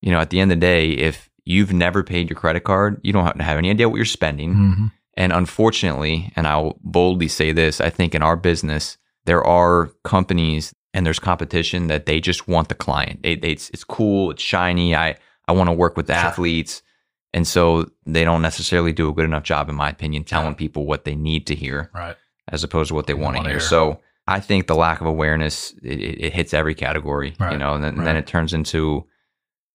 you 0.02 0.10
know, 0.10 0.18
at 0.18 0.30
the 0.30 0.40
end 0.40 0.50
of 0.50 0.56
the 0.58 0.66
day, 0.66 0.90
if 0.90 1.28
you've 1.44 1.72
never 1.72 2.02
paid 2.02 2.28
your 2.30 2.38
credit 2.38 2.64
card, 2.64 2.98
you 3.04 3.12
don't 3.12 3.24
have 3.26 3.38
to 3.38 3.44
have 3.44 3.58
any 3.58 3.70
idea 3.70 3.88
what 3.88 3.96
you're 3.96 4.04
spending. 4.06 4.54
Mhm. 4.54 4.90
And 5.16 5.32
unfortunately, 5.32 6.32
and 6.34 6.46
I'll 6.48 6.78
boldly 6.82 7.28
say 7.28 7.52
this, 7.52 7.80
I 7.80 7.90
think 7.90 8.14
in 8.14 8.22
our 8.22 8.36
business, 8.36 8.96
there 9.26 9.44
are 9.46 9.90
companies 10.04 10.72
and 10.94 11.06
there's 11.06 11.18
competition 11.18 11.86
that 11.88 12.06
they 12.06 12.20
just 12.20 12.48
want 12.48 12.68
the 12.68 12.74
client. 12.74 13.22
They, 13.22 13.36
they, 13.36 13.52
it's, 13.52 13.70
it's 13.70 13.84
cool, 13.84 14.30
it's 14.32 14.42
shiny. 14.42 14.94
I, 14.96 15.16
I 15.46 15.52
want 15.52 15.68
to 15.68 15.72
work 15.72 15.96
with 15.96 16.10
athletes. 16.10 16.82
And 17.32 17.46
so 17.46 17.88
they 18.06 18.24
don't 18.24 18.42
necessarily 18.42 18.92
do 18.92 19.08
a 19.08 19.12
good 19.12 19.24
enough 19.24 19.44
job, 19.44 19.68
in 19.68 19.76
my 19.76 19.88
opinion, 19.90 20.24
telling 20.24 20.48
Yeah. 20.52 20.54
people 20.54 20.86
what 20.86 21.04
they 21.04 21.14
need 21.14 21.46
to 21.46 21.54
hear 21.54 21.90
Right. 21.94 22.16
as 22.48 22.64
opposed 22.64 22.88
to 22.88 22.94
what 22.94 23.06
they 23.06 23.12
They 23.12 23.20
want 23.20 23.36
to 23.36 23.42
hear. 23.42 23.50
hear. 23.52 23.60
So 23.60 24.00
I 24.26 24.40
think 24.40 24.66
the 24.66 24.74
lack 24.74 25.00
of 25.00 25.06
awareness 25.06 25.72
it, 25.82 26.00
it 26.00 26.20
it 26.26 26.32
hits 26.32 26.52
every 26.54 26.74
category, 26.74 27.34
you 27.52 27.56
know, 27.58 27.74
and 27.74 27.82
then, 27.84 27.98
and 27.98 28.06
then 28.06 28.16
it 28.16 28.26
turns 28.26 28.52
into 28.52 29.06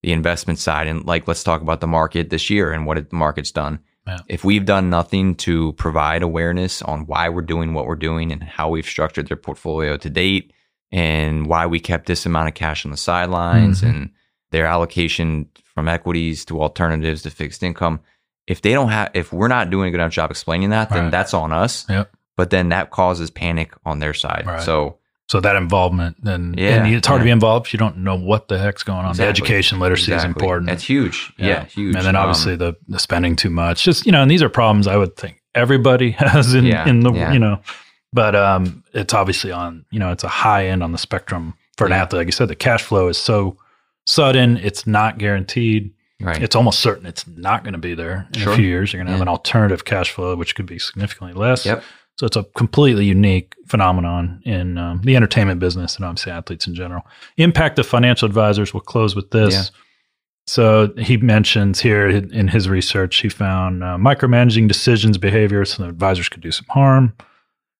the 0.03 0.11
investment 0.11 0.59
side. 0.59 0.87
And 0.87 1.05
like, 1.05 1.27
let's 1.27 1.43
talk 1.43 1.61
about 1.61 1.79
the 1.81 1.87
market 1.87 2.29
this 2.29 2.49
year 2.49 2.71
and 2.73 2.85
what 2.85 2.97
it, 2.97 3.09
the 3.09 3.15
market's 3.15 3.51
done. 3.51 3.79
Yeah. 4.05 4.19
If 4.27 4.43
we've 4.43 4.65
done 4.65 4.89
nothing 4.89 5.33
to 5.35 5.73
provide 5.73 6.21
awareness 6.23 6.81
on 6.83 7.05
why 7.07 7.27
we're 7.29 7.41
doing 7.41 7.73
what 7.73 7.87
we're 7.87 7.95
doing 7.95 8.31
and 8.31 8.43
how 8.43 8.69
we've 8.69 8.85
structured 8.85 9.27
their 9.29 9.37
portfolio 9.37 9.97
to 9.97 10.09
date 10.09 10.51
and 10.91 11.47
why 11.47 11.65
we 11.65 11.79
kept 11.79 12.05
this 12.05 12.25
amount 12.25 12.47
of 12.47 12.53
cash 12.53 12.85
on 12.85 12.91
the 12.91 12.97
sidelines 12.97 13.81
Mhm. 13.81 13.89
and 13.89 14.09
their 14.51 14.65
allocation 14.65 15.47
from 15.73 15.87
equities 15.87 16.45
to 16.45 16.61
alternatives 16.61 17.23
to 17.23 17.29
fixed 17.29 17.63
income, 17.63 17.99
if 18.47 18.61
they 18.61 18.71
don't 18.73 18.89
have, 18.89 19.09
if 19.13 19.33
we're 19.33 19.47
not 19.47 19.69
doing 19.69 19.87
a 19.89 19.91
good 19.91 19.99
enough 19.99 20.11
job 20.13 20.31
explaining 20.31 20.69
that, 20.69 20.89
then 20.89 21.03
Right. 21.05 21.11
that's 21.11 21.33
on 21.33 21.51
us 21.51 21.85
Yep. 21.89 22.11
but 22.37 22.49
then 22.51 22.69
that 22.69 22.91
causes 22.91 23.29
panic 23.31 23.73
on 23.85 23.99
their 23.99 24.13
side. 24.13 24.43
Right. 24.45 24.61
So 24.61 24.97
So 25.27 25.39
that 25.39 25.55
involvement, 25.55 26.17
and, 26.23 26.53
Yeah, 26.59 26.83
and 26.85 26.93
it's 26.93 27.07
hard 27.07 27.19
to 27.21 27.25
be 27.25 27.31
involved 27.31 27.65
if 27.65 27.73
you 27.73 27.79
don't 27.79 27.97
know 27.97 28.15
what 28.15 28.47
the 28.47 28.59
heck's 28.59 28.83
going 28.83 28.99
on. 29.05 29.09
Exactly. 29.09 29.25
The 29.25 29.29
education 29.29 29.79
literacy 29.79 30.13
is 30.13 30.23
important. 30.23 30.67
That's 30.67 30.83
huge. 30.83 31.33
Yeah, 31.39 31.65
huge. 31.65 31.95
And 31.95 32.05
then 32.05 32.15
obviously 32.15 32.53
Um, 32.53 32.59
the, 32.59 32.75
the 32.87 32.99
spending 32.99 33.35
too 33.35 33.49
much. 33.49 33.83
Just 33.83 34.05
you 34.05 34.11
know, 34.11 34.21
and 34.21 34.29
these 34.29 34.43
are 34.43 34.49
problems 34.49 34.85
I 34.85 34.97
would 34.97 35.17
think 35.17 35.41
everybody 35.55 36.11
has 36.19 36.53
in, 36.53 36.65
Yeah, 36.65 36.87
in 36.87 36.99
the 36.99 37.11
yeah. 37.11 37.33
you 37.33 37.39
know, 37.39 37.59
but 38.15 38.35
um, 38.35 38.83
it's 38.93 39.13
obviously 39.13 39.51
on 39.51 39.85
you 39.91 39.99
know 39.99 40.11
it's 40.11 40.23
a 40.23 40.27
high 40.29 40.65
end 40.67 40.81
on 40.81 40.91
the 40.91 40.97
spectrum 40.97 41.53
for 41.77 41.85
an 41.85 41.91
Yeah. 41.91 42.01
athlete. 42.03 42.19
Like 42.21 42.27
you 42.27 42.31
said, 42.31 42.47
the 42.47 42.55
cash 42.55 42.81
flow 42.83 43.07
is 43.09 43.17
so 43.17 43.57
sudden; 44.07 44.57
it's 44.57 44.87
not 44.87 45.17
guaranteed. 45.19 45.91
right. 46.21 46.41
It's 46.41 46.55
almost 46.55 46.79
certain 46.79 47.05
it's 47.05 47.27
not 47.27 47.63
going 47.63 47.73
to 47.73 47.79
be 47.79 47.93
there 47.93 48.27
in 48.33 48.41
Sure. 48.41 48.53
a 48.53 48.55
few 48.55 48.65
years. 48.65 48.91
You're 48.93 48.99
going 48.99 49.07
to 49.07 49.11
have 49.13 49.21
an 49.21 49.27
alternative 49.27 49.83
cash 49.85 50.09
flow, 50.11 50.35
which 50.35 50.55
could 50.55 50.65
be 50.65 50.79
significantly 50.79 51.33
less. 51.33 51.65
Yep. 51.65 51.83
So 52.17 52.25
it's 52.25 52.37
a 52.37 52.45
completely 52.55 53.03
unique 53.05 53.53
phenomenon 53.67 54.41
in 54.45 54.77
um, 54.77 55.01
the 55.03 55.17
entertainment 55.17 55.59
business 55.59 55.97
and 55.97 56.05
obviously 56.05 56.31
athletes 56.31 56.65
in 56.65 56.73
general. 56.73 57.05
Impact 57.35 57.77
of 57.77 57.85
financial 57.85 58.25
advisors. 58.25 58.73
We'll 58.73 58.79
close 58.81 59.17
with 59.17 59.31
this. 59.31 59.53
Yeah. 59.53 59.63
So 60.47 60.93
he 60.97 61.17
mentions 61.17 61.81
here 61.81 62.07
in 62.07 62.47
his 62.47 62.69
research, 62.69 63.17
he 63.21 63.29
found 63.29 63.83
uh, 63.83 63.97
micromanaging 63.97 64.67
decisions, 64.67 65.17
behaviors, 65.17 65.73
so 65.73 65.83
the 65.83 65.89
advisors 65.89 66.29
could 66.29 66.41
do 66.41 66.51
some 66.51 66.67
harm. 66.69 67.13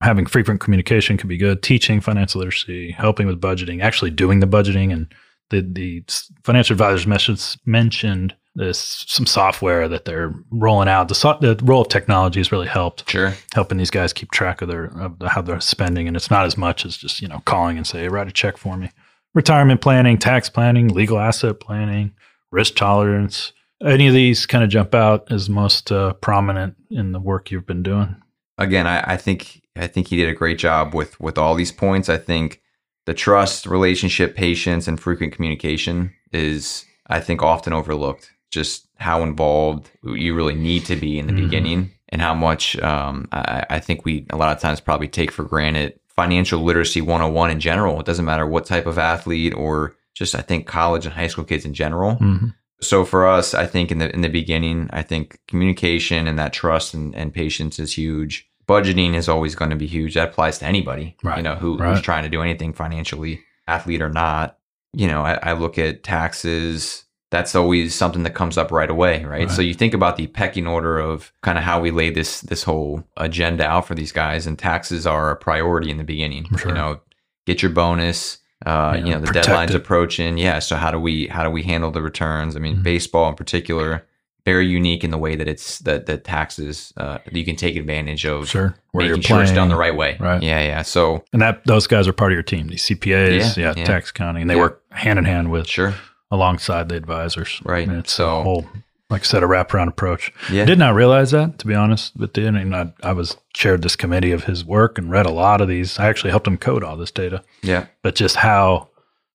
Having 0.06 0.28
frequent 0.28 0.62
communication 0.62 1.18
could 1.18 1.30
be 1.30 1.36
good. 1.36 1.64
Teaching 1.64 2.00
financial 2.00 2.38
literacy, 2.38 2.92
helping 2.92 3.26
with 3.26 3.42
budgeting, 3.42 3.82
actually 3.82 4.12
doing 4.12 4.40
the 4.40 4.46
budgeting 4.46 4.94
and 4.94 5.12
the 5.50 5.62
the 5.62 6.04
financial 6.44 6.76
advisors 6.76 7.08
mentioned 7.08 7.58
mentioned 7.66 8.36
this 8.54 9.04
some 9.08 9.26
software 9.26 9.88
that 9.88 10.06
they're 10.06 10.36
rolling 10.52 10.88
out. 10.88 11.08
The, 11.08 11.16
so, 11.16 11.36
the 11.42 11.60
role 11.64 11.82
of 11.82 11.90
technology 11.90 12.40
has 12.40 12.52
really 12.52 12.68
helped. 12.68 13.10
Sure. 13.10 13.34
Helping 13.56 13.80
these 13.80 13.90
guys 13.90 14.14
keep 14.14 14.30
track 14.30 14.62
of 14.62 14.70
their 14.70 14.86
of 15.00 15.20
how 15.26 15.42
they're 15.42 15.60
spending, 15.60 16.08
and 16.08 16.16
it's 16.16 16.30
not 16.30 16.46
as 16.46 16.56
much 16.56 16.86
as 16.86 16.98
just 16.98 17.20
you 17.20 17.28
know 17.28 17.42
calling 17.46 17.76
and 17.76 17.88
say, 17.88 18.08
write 18.08 18.28
a 18.28 18.32
check 18.32 18.58
for 18.58 18.78
me. 18.78 18.92
Retirement 19.34 19.82
planning, 19.82 20.20
tax 20.20 20.50
planning, 20.50 20.90
legal 20.90 21.18
asset 21.18 21.60
planning, 21.60 22.14
risk 22.52 22.76
tolerance. 22.76 23.54
Any 23.84 24.08
of 24.08 24.14
these 24.14 24.46
kind 24.46 24.64
of 24.64 24.70
jump 24.70 24.94
out 24.94 25.32
as 25.32 25.50
most 25.50 25.92
uh, 25.92 26.14
prominent 26.14 26.76
in 26.92 27.12
the 27.12 27.20
work 27.20 27.50
you've 27.50 27.66
been 27.66 27.82
doing? 27.82 28.16
Again, 28.60 28.86
I, 28.86 29.14
I 29.14 29.18
think 29.18 29.62
I 29.76 29.88
think 29.88 30.08
he 30.08 30.18
did 30.18 30.30
a 30.30 30.34
great 30.34 30.58
job 30.58 30.94
with 30.94 31.20
with 31.20 31.38
all 31.38 31.56
these 31.56 31.72
points. 31.72 32.10
I 32.10 32.18
think 32.18 32.62
the 33.06 33.14
trust, 33.14 33.66
relationship, 33.66 34.36
patience, 34.36 34.88
and 34.88 35.00
frequent 35.00 35.34
communication 35.34 36.14
is, 36.32 36.86
I 37.08 37.20
think, 37.20 37.42
often 37.42 37.74
overlooked. 37.74 38.32
Just 38.52 38.88
how 38.98 39.22
involved 39.22 39.92
you 40.04 40.34
really 40.34 40.56
need 40.56 40.86
to 40.86 40.96
be 40.96 41.20
in 41.20 41.28
the 41.28 41.34
mm-hmm. 41.34 41.44
beginning, 41.44 41.92
and 42.10 42.22
how 42.22 42.34
much 42.34 42.80
um, 42.80 43.28
I, 43.32 43.66
I, 43.70 43.80
think 43.80 44.06
we 44.06 44.26
a 44.30 44.38
lot 44.38 44.56
of 44.56 44.62
times 44.62 44.80
probably 44.80 45.10
take 45.10 45.32
for 45.32 45.44
granted 45.44 46.00
financial 46.16 46.62
literacy 46.62 47.02
101 47.02 47.52
in 47.52 47.60
general. 47.60 48.00
It 48.00 48.06
doesn't 48.06 48.24
matter 48.24 48.48
what 48.48 48.66
type 48.66 48.86
of 48.86 48.98
athlete 48.98 49.54
or 49.54 49.96
just 50.14 50.34
I 50.34 50.42
think 50.42 50.66
college 50.66 51.06
and 51.06 51.14
high 51.14 51.28
school 51.28 51.44
kids 51.44 51.66
in 51.66 51.74
general. 51.74 52.14
Mm-hmm. 52.16 52.48
So 52.80 53.04
for 53.04 53.28
us, 53.28 53.54
I 53.54 53.66
think 53.66 53.92
in 53.92 53.98
the 53.98 54.14
in 54.14 54.22
the 54.22 54.30
beginning, 54.30 54.90
I 54.94 55.02
think 55.02 55.40
communication 55.48 56.28
and 56.28 56.40
that 56.40 56.54
trust 56.54 56.94
and, 56.94 57.14
and 57.16 57.34
patience 57.34 57.78
is 57.80 57.98
huge 57.98 58.50
budgeting 58.68 59.16
is 59.16 59.30
always 59.30 59.56
going 59.56 59.72
to 59.72 59.76
be 59.76 59.88
huge. 59.88 60.16
That 60.16 60.30
applies 60.30 60.60
to 60.60 60.66
anybody, 60.66 61.16
right. 61.24 61.38
you 61.38 61.44
know, 61.44 61.56
who, 61.56 61.78
right. 61.78 61.90
who's 61.90 62.02
trying 62.02 62.24
to 62.24 62.30
do 62.30 62.42
anything 62.42 62.74
financially, 62.74 63.42
athlete 63.68 64.02
or 64.02 64.10
not. 64.10 64.58
You 64.94 65.08
know, 65.08 65.22
I, 65.22 65.34
I, 65.42 65.54
look 65.54 65.78
at 65.78 66.04
taxes. 66.04 67.04
That's 67.30 67.54
always 67.54 67.94
something 67.94 68.24
that 68.24 68.34
comes 68.34 68.58
up 68.58 68.72
right 68.72 68.90
away, 68.90 69.24
right? 69.26 69.40
right? 69.40 69.52
So 69.52 69.62
you 69.62 69.74
think 69.74 69.94
about 69.94 70.16
the 70.16 70.28
pecking 70.28 70.68
order 70.68 71.00
of 71.00 71.34
kind 71.42 71.58
of 71.58 71.64
how 71.64 71.82
we 71.82 71.92
lay 71.92 72.10
this 72.10 72.42
this 72.42 72.64
whole 72.64 73.04
agenda 73.18 73.66
out 73.66 73.88
for 73.88 73.96
these 73.96 74.14
guys, 74.14 74.48
and 74.48 74.58
taxes 74.58 75.06
are 75.06 75.32
a 75.32 75.36
priority 75.36 75.92
in 75.92 75.98
the 75.98 76.06
beginning. 76.06 76.46
Sure. 76.58 76.70
You 76.70 76.76
know, 76.76 77.02
get 77.46 77.62
your 77.62 77.72
bonus. 77.72 78.38
Uh, 78.66 78.96
yeah, 78.98 79.06
you 79.06 79.12
know, 79.12 79.20
the 79.20 79.34
deadline's 79.34 79.72
it. 79.72 79.78
approaching. 79.78 80.38
Yeah. 80.38 80.60
So 80.60 80.78
how 80.78 80.92
do 80.92 81.00
we 81.00 81.28
how 81.28 81.44
do 81.44 81.50
we 81.50 81.64
handle 81.64 81.92
the 81.92 82.02
returns? 82.02 82.56
I 82.56 82.60
mean, 82.60 82.76
mm-hmm. 82.76 82.84
baseball 82.84 83.28
in 83.28 83.36
particular 83.36 84.08
very 84.46 84.68
unique 84.68 85.04
in 85.04 85.10
the 85.10 85.18
way 85.18 85.36
that 85.36 85.48
it's 85.48 85.80
that 85.80 86.06
the 86.06 86.18
taxes 86.18 86.94
uh, 86.98 87.18
that 87.26 87.36
you 87.36 87.44
can 87.44 87.56
take 87.56 87.76
advantage 87.76 88.26
of 88.26 88.48
sure 88.48 88.76
Where 88.92 89.08
making 89.08 89.24
sure 89.24 89.42
it's 89.42 89.52
done 89.52 89.70
the 89.70 89.76
right 89.76 89.96
way. 89.96 90.18
right. 90.20 90.42
Yeah 90.42 90.62
yeah 90.62 90.82
so 90.84 91.24
and 91.34 91.42
that 91.42 91.66
those 91.66 91.88
guys 91.88 92.08
are 92.08 92.14
part 92.14 92.32
of 92.32 92.36
your 92.36 92.44
team 92.44 92.68
these 92.68 92.86
CPAs 92.86 93.58
yeah, 93.58 93.70
yeah, 93.70 93.74
yeah. 93.76 93.86
tax 93.86 94.12
accounting 94.12 94.44
and 94.44 94.50
they 94.50 94.56
yeah. 94.56 94.62
work 94.62 94.84
hand 94.92 95.20
in 95.20 95.26
hand 95.26 95.52
with 95.52 95.68
sure. 95.68 95.96
alongside 96.32 96.90
the 96.90 96.96
advisors. 96.96 97.60
Right 97.66 97.88
and 97.88 97.98
it's 97.98 98.14
so 98.14 98.40
a 98.40 98.44
whole 98.44 98.68
like 99.10 99.22
I 99.22 99.26
said 99.26 99.44
a 99.44 99.48
wraparound 99.48 99.88
approach. 99.88 100.32
Yeah. 100.52 100.64
I 100.64 100.66
did 100.66 100.80
not 100.80 100.94
realize 100.94 101.32
that 101.32 101.58
to 101.60 101.68
be 101.68 101.74
honest 101.74 102.16
but 102.16 102.36
then 102.36 102.56
and 102.56 102.76
I, 102.76 102.94
I 103.02 103.14
was 103.14 103.38
chaired 103.54 103.82
this 103.82 103.96
committee 103.96 104.32
of 104.32 104.44
his 104.44 104.64
work 104.64 105.00
and 105.00 105.10
read 105.10 105.26
a 105.26 105.32
lot 105.32 105.60
of 105.60 105.68
these. 105.68 105.98
I 105.98 106.08
actually 106.08 106.30
helped 106.30 106.48
him 106.48 106.58
code 106.58 106.84
all 106.84 106.98
this 106.98 107.12
data. 107.12 107.44
Yeah. 107.64 107.88
But 108.04 108.14
just 108.14 108.36
how 108.36 108.90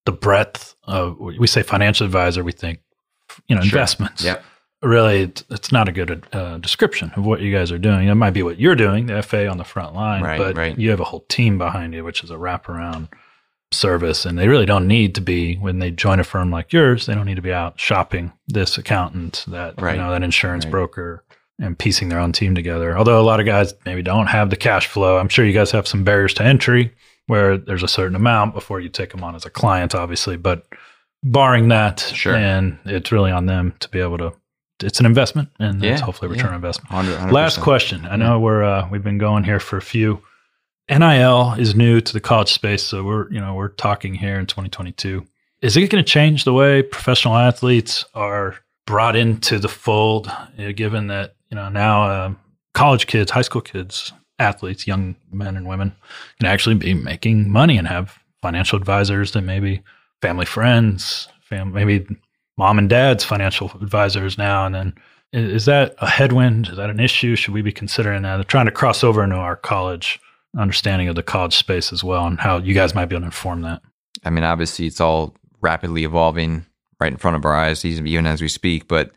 the 0.05 0.13
breadth 0.13 0.75
of 0.85 1.19
we 1.19 1.47
say 1.47 1.63
financial 1.63 2.05
advisor 2.05 2.45
we 2.45 2.53
think 2.53 2.79
you 3.49 3.55
know 3.57 3.61
sure. 3.61 3.77
investments. 3.77 4.23
Yeah 4.23 4.39
really 4.81 5.21
it's, 5.23 5.43
it's 5.49 5.71
not 5.71 5.87
a 5.87 5.91
good 5.91 6.25
uh, 6.33 6.57
description 6.57 7.11
of 7.15 7.25
what 7.25 7.41
you 7.41 7.53
guys 7.53 7.71
are 7.71 7.77
doing. 7.77 8.07
It 8.07 8.15
might 8.15 8.31
be 8.31 8.43
what 8.43 8.59
you're 8.59 8.75
doing, 8.75 9.05
the 9.05 9.21
FA 9.21 9.47
on 9.47 9.57
the 9.57 9.63
front 9.63 9.93
line, 9.93 10.23
right, 10.23 10.37
but 10.37 10.57
right. 10.57 10.77
you 10.77 10.89
have 10.89 10.99
a 10.99 11.05
whole 11.05 11.25
team 11.29 11.57
behind 11.57 11.93
you, 11.93 12.03
which 12.03 12.23
is 12.23 12.31
a 12.31 12.35
wraparound 12.35 13.09
service. 13.71 14.25
And 14.25 14.37
they 14.37 14.47
really 14.47 14.65
don't 14.65 14.87
need 14.87 15.15
to 15.15 15.21
be 15.21 15.55
when 15.55 15.79
they 15.79 15.91
join 15.91 16.19
a 16.19 16.23
firm 16.23 16.51
like 16.51 16.73
yours. 16.73 17.05
They 17.05 17.13
don't 17.13 17.25
need 17.25 17.35
to 17.35 17.41
be 17.41 17.53
out 17.53 17.79
shopping 17.79 18.33
this 18.47 18.77
accountant, 18.77 19.45
that 19.47 19.79
right. 19.81 19.95
you 19.95 20.01
know, 20.01 20.11
that 20.11 20.23
insurance 20.23 20.65
broker, 20.65 21.23
and 21.59 21.77
piecing 21.77 22.09
their 22.09 22.19
own 22.19 22.31
team 22.31 22.55
together. 22.55 22.97
Although 22.97 23.21
a 23.21 23.23
lot 23.23 23.39
of 23.39 23.45
guys 23.45 23.73
maybe 23.85 24.01
don't 24.01 24.27
have 24.27 24.49
the 24.49 24.55
cash 24.55 24.87
flow. 24.87 25.17
I'm 25.17 25.29
sure 25.29 25.45
you 25.45 25.53
guys 25.53 25.71
have 25.71 25.87
some 25.87 26.03
barriers 26.03 26.33
to 26.35 26.43
entry 26.43 26.91
where 27.27 27.57
there's 27.57 27.83
a 27.83 27.87
certain 27.87 28.15
amount 28.15 28.55
before 28.55 28.79
you 28.79 28.89
take 28.89 29.11
them 29.11 29.23
on 29.23 29.35
as 29.35 29.45
a 29.45 29.49
client, 29.49 29.93
obviously, 29.93 30.37
but 30.37 30.65
barring 31.23 31.67
that, 31.67 31.99
sure. 31.99 32.35
and 32.35 32.79
it's 32.85 33.11
really 33.11 33.31
on 33.31 33.45
them 33.45 33.73
to 33.79 33.87
be 33.89 33.99
able 33.99 34.17
to 34.17 34.33
it's 34.83 34.99
an 34.99 35.05
investment 35.05 35.49
and 35.59 35.81
yeah, 35.81 35.93
it's 35.93 36.01
hopefully 36.01 36.29
a 36.29 36.31
return 36.31 36.51
yeah. 36.51 36.55
investment. 36.55 36.91
100, 36.91 37.29
100%. 37.29 37.31
Last 37.31 37.59
question. 37.59 38.05
I 38.05 38.15
know 38.15 38.39
we're 38.39 38.63
uh, 38.63 38.87
we've 38.89 39.03
been 39.03 39.17
going 39.17 39.43
here 39.43 39.59
for 39.59 39.77
a 39.77 39.81
few. 39.81 40.21
NIL 40.89 41.53
is 41.53 41.75
new 41.75 42.01
to 42.01 42.13
the 42.13 42.19
college 42.19 42.51
space, 42.51 42.83
so 42.83 43.03
we're 43.03 43.31
you 43.31 43.39
know 43.39 43.53
we're 43.53 43.69
talking 43.69 44.13
here 44.13 44.39
in 44.39 44.45
2022. 44.45 45.25
Is 45.61 45.77
it 45.77 45.89
going 45.89 46.03
to 46.03 46.09
change 46.09 46.43
the 46.43 46.53
way 46.53 46.81
professional 46.81 47.35
athletes 47.37 48.03
are 48.13 48.57
brought 48.85 49.15
into 49.15 49.59
the 49.59 49.69
fold? 49.69 50.31
You 50.57 50.67
know, 50.67 50.73
given 50.73 51.07
that 51.07 51.35
you 51.49 51.55
know 51.55 51.69
now 51.69 52.03
uh, 52.03 52.33
college 52.73 53.07
kids, 53.07 53.31
high 53.31 53.43
school 53.43 53.61
kids, 53.61 54.11
athletes, 54.39 54.87
young 54.87 55.15
men 55.31 55.55
and 55.55 55.67
women 55.67 55.95
can 56.39 56.47
actually 56.47 56.75
be 56.75 56.93
making 56.93 57.49
money 57.49 57.77
and 57.77 57.87
have 57.87 58.19
financial 58.41 58.77
advisors 58.77 59.31
that 59.31 59.41
maybe 59.41 59.81
family 60.21 60.45
friends, 60.45 61.27
fam- 61.41 61.71
maybe 61.71 62.05
mom 62.61 62.77
and 62.77 62.91
dad's 62.91 63.23
financial 63.23 63.71
advisors 63.81 64.37
now. 64.37 64.67
And 64.67 64.75
then 64.75 64.93
is 65.33 65.65
that 65.65 65.95
a 65.97 66.07
headwind? 66.07 66.67
Is 66.67 66.77
that 66.77 66.91
an 66.91 66.99
issue? 66.99 67.35
Should 67.35 67.55
we 67.55 67.63
be 67.63 67.71
considering 67.71 68.21
that? 68.21 68.35
They're 68.35 68.43
trying 68.43 68.67
to 68.67 68.71
cross 68.71 69.03
over 69.03 69.23
into 69.23 69.35
our 69.35 69.55
college 69.55 70.19
understanding 70.55 71.07
of 71.07 71.15
the 71.15 71.23
college 71.23 71.55
space 71.55 71.91
as 71.91 72.03
well 72.03 72.27
and 72.27 72.39
how 72.39 72.59
you 72.59 72.75
guys 72.75 72.93
might 72.93 73.05
be 73.05 73.15
able 73.15 73.21
to 73.21 73.25
inform 73.25 73.61
that. 73.61 73.81
I 74.23 74.29
mean, 74.29 74.43
obviously, 74.43 74.85
it's 74.85 75.01
all 75.01 75.33
rapidly 75.59 76.03
evolving 76.03 76.67
right 76.99 77.11
in 77.11 77.17
front 77.17 77.35
of 77.35 77.45
our 77.45 77.55
eyes, 77.55 77.83
even 77.83 78.27
as 78.27 78.43
we 78.43 78.47
speak. 78.47 78.87
But 78.87 79.09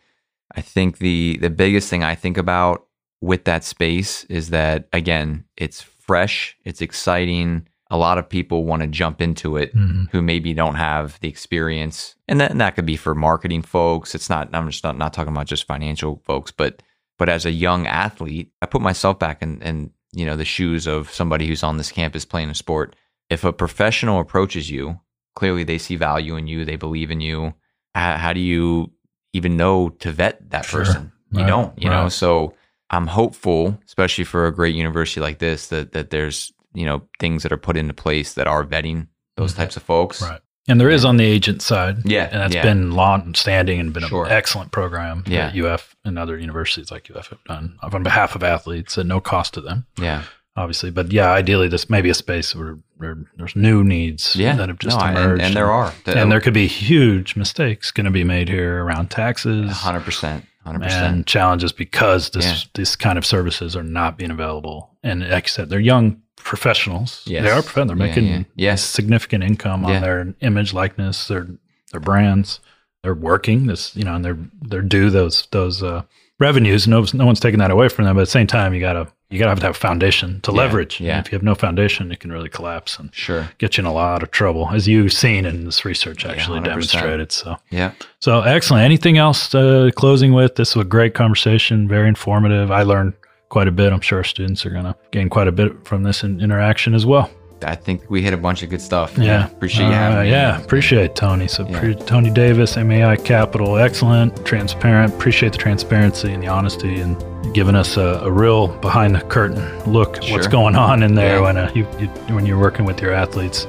I 0.55 0.63
think 0.63 0.97
the 0.97 1.37
the 1.37 1.51
biggest 1.51 1.91
thing 1.91 2.03
I 2.03 2.15
think 2.15 2.39
about 2.39 2.87
with 3.21 3.45
that 3.45 3.63
space 3.63 4.25
is 4.25 4.49
that 4.51 4.89
again, 4.95 5.45
it's 5.59 5.83
fresh, 5.83 6.57
it's 6.65 6.81
exciting, 6.81 7.69
a 7.91 7.99
lot 7.99 8.19
of 8.19 8.29
people 8.29 8.65
want 8.65 8.83
to 8.83 8.89
jump 8.89 9.21
into 9.21 9.57
it 9.57 9.75
mm-hmm. 9.77 10.05
who 10.11 10.23
maybe 10.23 10.55
don't 10.55 10.77
have 10.77 11.21
the 11.21 11.29
experience. 11.29 12.17
And 12.27 12.41
that, 12.41 12.51
and 12.51 12.61
that 12.61 12.75
could 12.75 12.87
be 12.87 12.97
for 12.97 13.15
marketing 13.15 13.63
folks. 13.63 14.15
It's 14.15 14.31
not, 14.31 14.49
I'm 14.55 14.71
just 14.71 14.83
not, 14.85 14.97
not 14.97 15.13
talking 15.13 15.33
about 15.33 15.47
just 15.47 15.67
financial 15.67 16.23
folks, 16.25 16.51
but, 16.51 16.83
but 17.19 17.29
as 17.29 17.45
a 17.45 17.51
young 17.51 17.87
athlete, 17.87 18.51
I 18.63 18.67
put 18.67 18.81
myself 18.81 19.19
back 19.19 19.43
in, 19.43 19.61
in, 19.63 19.91
you 20.13 20.25
know, 20.25 20.37
the 20.37 20.45
shoes 20.45 20.87
of 20.87 21.11
somebody 21.11 21.47
who's 21.47 21.63
on 21.63 21.77
this 21.77 21.93
campus 21.93 22.25
playing 22.25 22.51
a 22.51 22.55
sport. 22.55 22.97
If 23.29 23.45
a 23.45 23.53
professional 23.53 24.21
approaches 24.21 24.71
you, 24.71 25.01
clearly 25.35 25.65
they 25.65 25.79
see 25.79 25.97
value 25.97 26.37
in 26.37 26.47
you, 26.47 26.65
they 26.65 26.77
believe 26.77 27.11
in 27.11 27.21
you. 27.21 27.55
How, 27.95 28.17
how 28.17 28.33
do 28.33 28.41
you 28.41 28.93
even 29.33 29.57
know 29.57 29.91
to 29.91 30.11
vet 30.11 30.51
that 30.51 30.65
sure. 30.65 30.81
person? 30.81 31.13
You 31.33 31.41
right. 31.41 31.49
don't, 31.49 31.83
you 31.83 31.91
right. 31.91 32.05
know? 32.05 32.09
So 32.09 32.55
I'm 32.91 33.09
hopeful, 33.09 33.79
especially 33.85 34.25
for 34.25 34.47
a 34.47 34.55
great 34.55 34.75
university 34.75 35.21
like 35.21 35.39
this, 35.39 35.69
that, 35.69 35.93
that 35.93 36.11
there's 36.11 36.53
you 36.75 36.85
know 36.85 37.03
things 37.19 37.43
that 37.43 37.53
are 37.53 37.57
put 37.57 37.77
into 37.77 37.95
place 37.95 38.35
that 38.35 38.47
are 38.47 38.65
vetting 38.65 39.09
those 39.37 39.53
mm-hmm. 39.53 39.63
types 39.63 39.77
of 39.77 39.83
folks. 39.83 40.21
Right. 40.21 40.41
And 40.67 40.81
there 40.81 40.91
is 40.91 41.05
on 41.05 41.19
the 41.19 41.25
agent 41.25 41.61
side. 41.61 41.99
Yeah. 42.05 42.29
And 42.31 42.41
that's 42.41 42.55
yeah. 42.55 42.63
been 42.63 42.93
long 42.93 43.35
standing 43.35 43.81
and 43.81 43.93
been 43.93 44.05
sure. 44.05 44.25
an 44.25 44.33
excellent 44.33 44.73
program 44.73 45.23
yeah. 45.27 45.51
that 45.51 45.59
UF 45.59 45.95
and 46.05 46.19
other 46.19 46.39
universities 46.39 46.91
like 46.91 47.11
UF 47.15 47.29
have 47.29 47.45
done 47.45 47.79
on 47.83 48.03
behalf 48.03 48.35
of 48.35 48.43
athletes 48.43 48.97
at 48.97 49.05
no 49.05 49.21
cost 49.21 49.55
to 49.55 49.61
them. 49.61 49.87
Yeah. 49.99 50.23
Obviously. 50.57 50.91
But 50.91 51.13
yeah, 51.13 51.31
ideally 51.31 51.69
this 51.69 51.91
may 51.91 52.01
be 52.01 52.09
a 52.09 52.15
space 52.15 52.55
where, 52.55 52.79
where 52.97 53.19
there's 53.37 53.55
new 53.55 53.85
needs 53.85 54.37
yeah. 54.37 54.57
that 54.57 54.69
have 54.69 54.79
just 54.79 54.99
no, 54.99 55.07
emerged. 55.07 55.33
And, 55.33 55.43
and 55.43 55.57
there 55.57 55.71
are. 55.71 55.93
and 56.07 56.33
there 56.33 56.41
could 56.41 56.55
be 56.55 56.67
huge 56.67 57.37
mistakes 57.37 57.91
going 57.91 58.07
to 58.07 58.11
be 58.11 58.25
made 58.25 58.49
here 58.49 58.83
around 58.83 59.11
taxes. 59.11 59.71
hundred 59.71 60.05
percent. 60.05 60.47
100%. 60.67 60.91
And 60.91 61.27
challenges 61.27 61.73
because 61.73 62.31
this 62.31 62.47
yeah. 62.47 62.69
this 62.75 62.97
kind 62.97 63.19
of 63.19 63.27
services 63.27 63.77
are 63.77 63.83
not 63.83 64.17
being 64.17 64.31
available. 64.31 64.91
And 65.03 65.29
like 65.29 65.45
I 65.45 65.49
said, 65.49 65.69
they're 65.71 65.81
young 65.81 66.23
professionals. 66.37 67.23
Yes. 67.27 67.45
They 67.45 67.51
are 67.51 67.63
professionals. 67.63 67.99
They're 67.99 68.07
making 68.07 68.27
yeah. 68.27 68.43
Yes. 68.57 68.83
significant 68.83 69.45
income 69.45 69.85
on 69.85 70.01
their 70.01 70.35
image 70.41 70.73
likeness, 70.73 71.29
their 71.29 71.49
their 71.93 72.01
brands. 72.01 72.61
They're 73.05 73.15
working 73.15 73.67
this, 73.67 73.95
you 73.95 74.03
know, 74.03 74.15
and 74.15 74.25
they're 74.25 74.39
they're 74.63 74.81
due 74.81 75.11
those 75.11 75.47
those 75.51 75.83
uh, 75.83 76.05
revenues. 76.41 76.89
No, 76.89 77.05
no 77.13 77.27
one's 77.27 77.39
taking 77.39 77.59
that 77.59 77.71
away 77.71 77.91
from 77.91 78.07
them. 78.07 78.17
But 78.17 78.23
at 78.23 78.29
the 78.29 78.31
same 78.31 78.47
time, 78.47 78.73
you 78.73 78.81
gotta 78.81 79.13
you 79.29 79.39
gotta 79.39 79.51
have 79.51 79.61
to 79.61 79.67
have 79.67 79.77
a 79.77 79.79
foundation 79.79 80.41
to 80.41 80.53
leverage. 80.53 81.03
Yeah. 81.03 81.19
And 81.19 81.27
if 81.27 81.31
you 81.31 81.37
have 81.37 81.43
no 81.43 81.55
foundation, 81.55 82.11
it 82.11 82.21
can 82.21 82.33
really 82.33 82.49
collapse 82.49 82.99
and 82.99 83.15
sure 83.15 83.51
get 83.59 83.77
you 83.77 83.83
in 83.83 83.87
a 83.87 83.93
lot 83.93 84.23
of 84.23 84.31
trouble, 84.31 84.71
as 84.73 84.89
you've 84.89 85.13
seen 85.13 85.45
in 85.45 85.67
this 85.67 85.85
research 85.85 86.25
actually 86.25 86.61
demonstrated. 86.61 87.31
So 87.31 87.57
yeah. 87.69 87.93
So 88.21 88.41
excellent. 88.41 88.85
Anything 88.85 89.19
else 89.19 89.55
uh, 89.55 89.91
closing 89.95 90.33
with? 90.33 90.57
This 90.57 90.75
was 90.75 90.87
a 90.87 90.89
great 90.89 91.13
conversation, 91.13 91.87
very 91.87 92.09
informative. 92.09 92.71
I 92.71 92.85
learned 92.85 93.13
quite 93.51 93.69
a 93.69 93.73
bit. 93.73 93.93
I'm 93.93 94.01
sure 94.01 94.19
our 94.19 94.25
students 94.25 94.65
are 94.65 94.71
going 94.71 94.85
to 94.85 94.97
gain 95.11 95.29
quite 95.29 95.47
a 95.47 95.53
bit 95.53 95.87
from 95.87 96.05
this 96.05 96.25
in 96.25 96.41
interaction 96.41 96.95
as 96.95 97.05
well. 97.05 97.31
I 97.63 97.75
think 97.75 98.11
we 98.11 98.23
hit 98.23 98.35
a 98.35 98.37
bunch 98.37 98.63
of 98.63 98.71
good 98.71 98.83
stuff. 98.83 99.17
Yeah. 99.17 99.47
Appreciate 99.47 99.87
you 99.87 99.93
having 99.93 100.19
uh, 100.19 100.23
me. 100.23 100.31
Yeah. 100.31 100.61
Appreciate 100.61 101.15
Tony. 101.15 101.49
So, 101.49 101.67
yeah. 101.67 101.81
pre- 101.81 101.95
Tony 101.95 102.31
Davis, 102.31 102.77
MAI 102.77 103.17
Capital, 103.17 103.79
excellent, 103.79 104.45
transparent. 104.45 105.15
Appreciate 105.15 105.53
the 105.53 105.59
transparency 105.59 106.33
and 106.33 106.43
the 106.43 106.49
honesty 106.49 107.01
and 107.01 107.17
giving 107.55 107.75
us 107.75 107.97
a, 107.97 108.21
a 108.23 108.31
real 108.31 108.69
behind 108.79 109.15
the 109.15 109.21
curtain 109.21 109.63
look 109.91 110.23
sure. 110.23 110.37
what's 110.37 110.49
going 110.49 110.77
on 110.77 111.03
in 111.03 111.15
there 111.15 111.37
yeah. 111.37 111.41
when, 111.41 111.57
uh, 111.57 111.71
you, 111.75 111.87
you, 111.99 112.09
when 112.35 112.45
you're 112.47 112.59
working 112.59 112.85
with 112.85 113.01
your 113.01 113.13
athletes. 113.13 113.67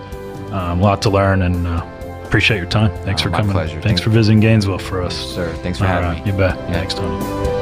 Um, 0.52 0.80
a 0.80 0.84
lot 0.84 1.02
to 1.04 1.10
learn 1.10 1.42
and 1.42 1.68
uh, 1.68 1.86
Appreciate 2.26 2.58
your 2.58 2.66
time. 2.66 2.92
Thanks 3.04 3.22
Oh, 3.22 3.26
for 3.26 3.30
my 3.30 3.38
coming. 3.38 3.54
pleasure. 3.54 3.74
Thanks 3.82 3.86
Thank 3.86 4.02
for 4.02 4.10
visiting 4.10 4.40
Gainesville 4.40 4.80
for 4.80 5.02
us. 5.02 5.16
Sir, 5.16 5.54
thanks 5.62 5.78
for 5.78 5.86
All 5.86 5.92
having 5.92 6.10
right, 6.10 6.26
me. 6.26 6.32
You 6.32 6.38
bet. 6.38 6.58
Yeah. 6.58 6.74
Thanks, 6.74 6.94
Tony. 6.94 7.55